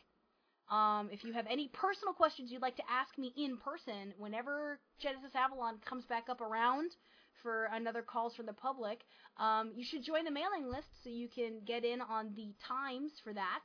Um, 0.72 1.10
if 1.12 1.22
you 1.22 1.34
have 1.34 1.46
any 1.50 1.68
personal 1.68 2.14
questions 2.14 2.50
you'd 2.50 2.62
like 2.62 2.76
to 2.76 2.82
ask 2.90 3.18
me 3.18 3.32
in 3.36 3.58
person, 3.58 4.14
whenever 4.18 4.78
Genesis 5.00 5.32
Avalon 5.34 5.76
comes 5.86 6.04
back 6.06 6.28
up 6.30 6.40
around 6.40 6.92
for 7.42 7.68
another 7.74 8.00
Calls 8.00 8.34
from 8.34 8.46
the 8.46 8.54
Public, 8.54 9.00
um, 9.38 9.72
you 9.76 9.84
should 9.84 10.02
join 10.02 10.24
the 10.24 10.30
mailing 10.30 10.70
list 10.70 10.88
so 11.04 11.10
you 11.10 11.28
can 11.28 11.60
get 11.66 11.84
in 11.84 12.00
on 12.00 12.30
the 12.36 12.54
times 12.66 13.12
for 13.22 13.34
that 13.34 13.60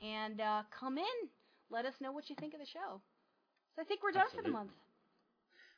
and 0.00 0.40
uh, 0.40 0.62
come 0.78 0.96
in. 0.96 1.28
Let 1.70 1.86
us 1.86 1.94
know 2.00 2.12
what 2.12 2.30
you 2.30 2.36
think 2.38 2.54
of 2.54 2.60
the 2.60 2.66
show. 2.66 3.00
So 3.74 3.82
I 3.82 3.84
think 3.84 4.02
we're 4.04 4.12
done 4.12 4.26
for 4.30 4.42
the 4.42 4.48
Absolutely. 4.48 4.52
month. 4.52 4.70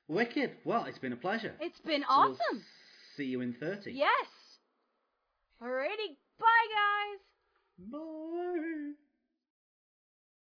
Wicked. 0.08 0.50
Well, 0.64 0.84
it's 0.84 0.98
been 0.98 1.14
a 1.14 1.16
pleasure. 1.16 1.54
It's 1.58 1.80
been 1.80 2.04
We'll 2.08 2.18
awesome. 2.32 2.62
see 3.16 3.24
you 3.24 3.40
in 3.40 3.54
30. 3.58 3.92
Yes. 3.92 4.26
Alrighty. 5.62 6.16
Bye, 6.38 6.66
guys. 6.68 7.90
Bye. 7.90 9.05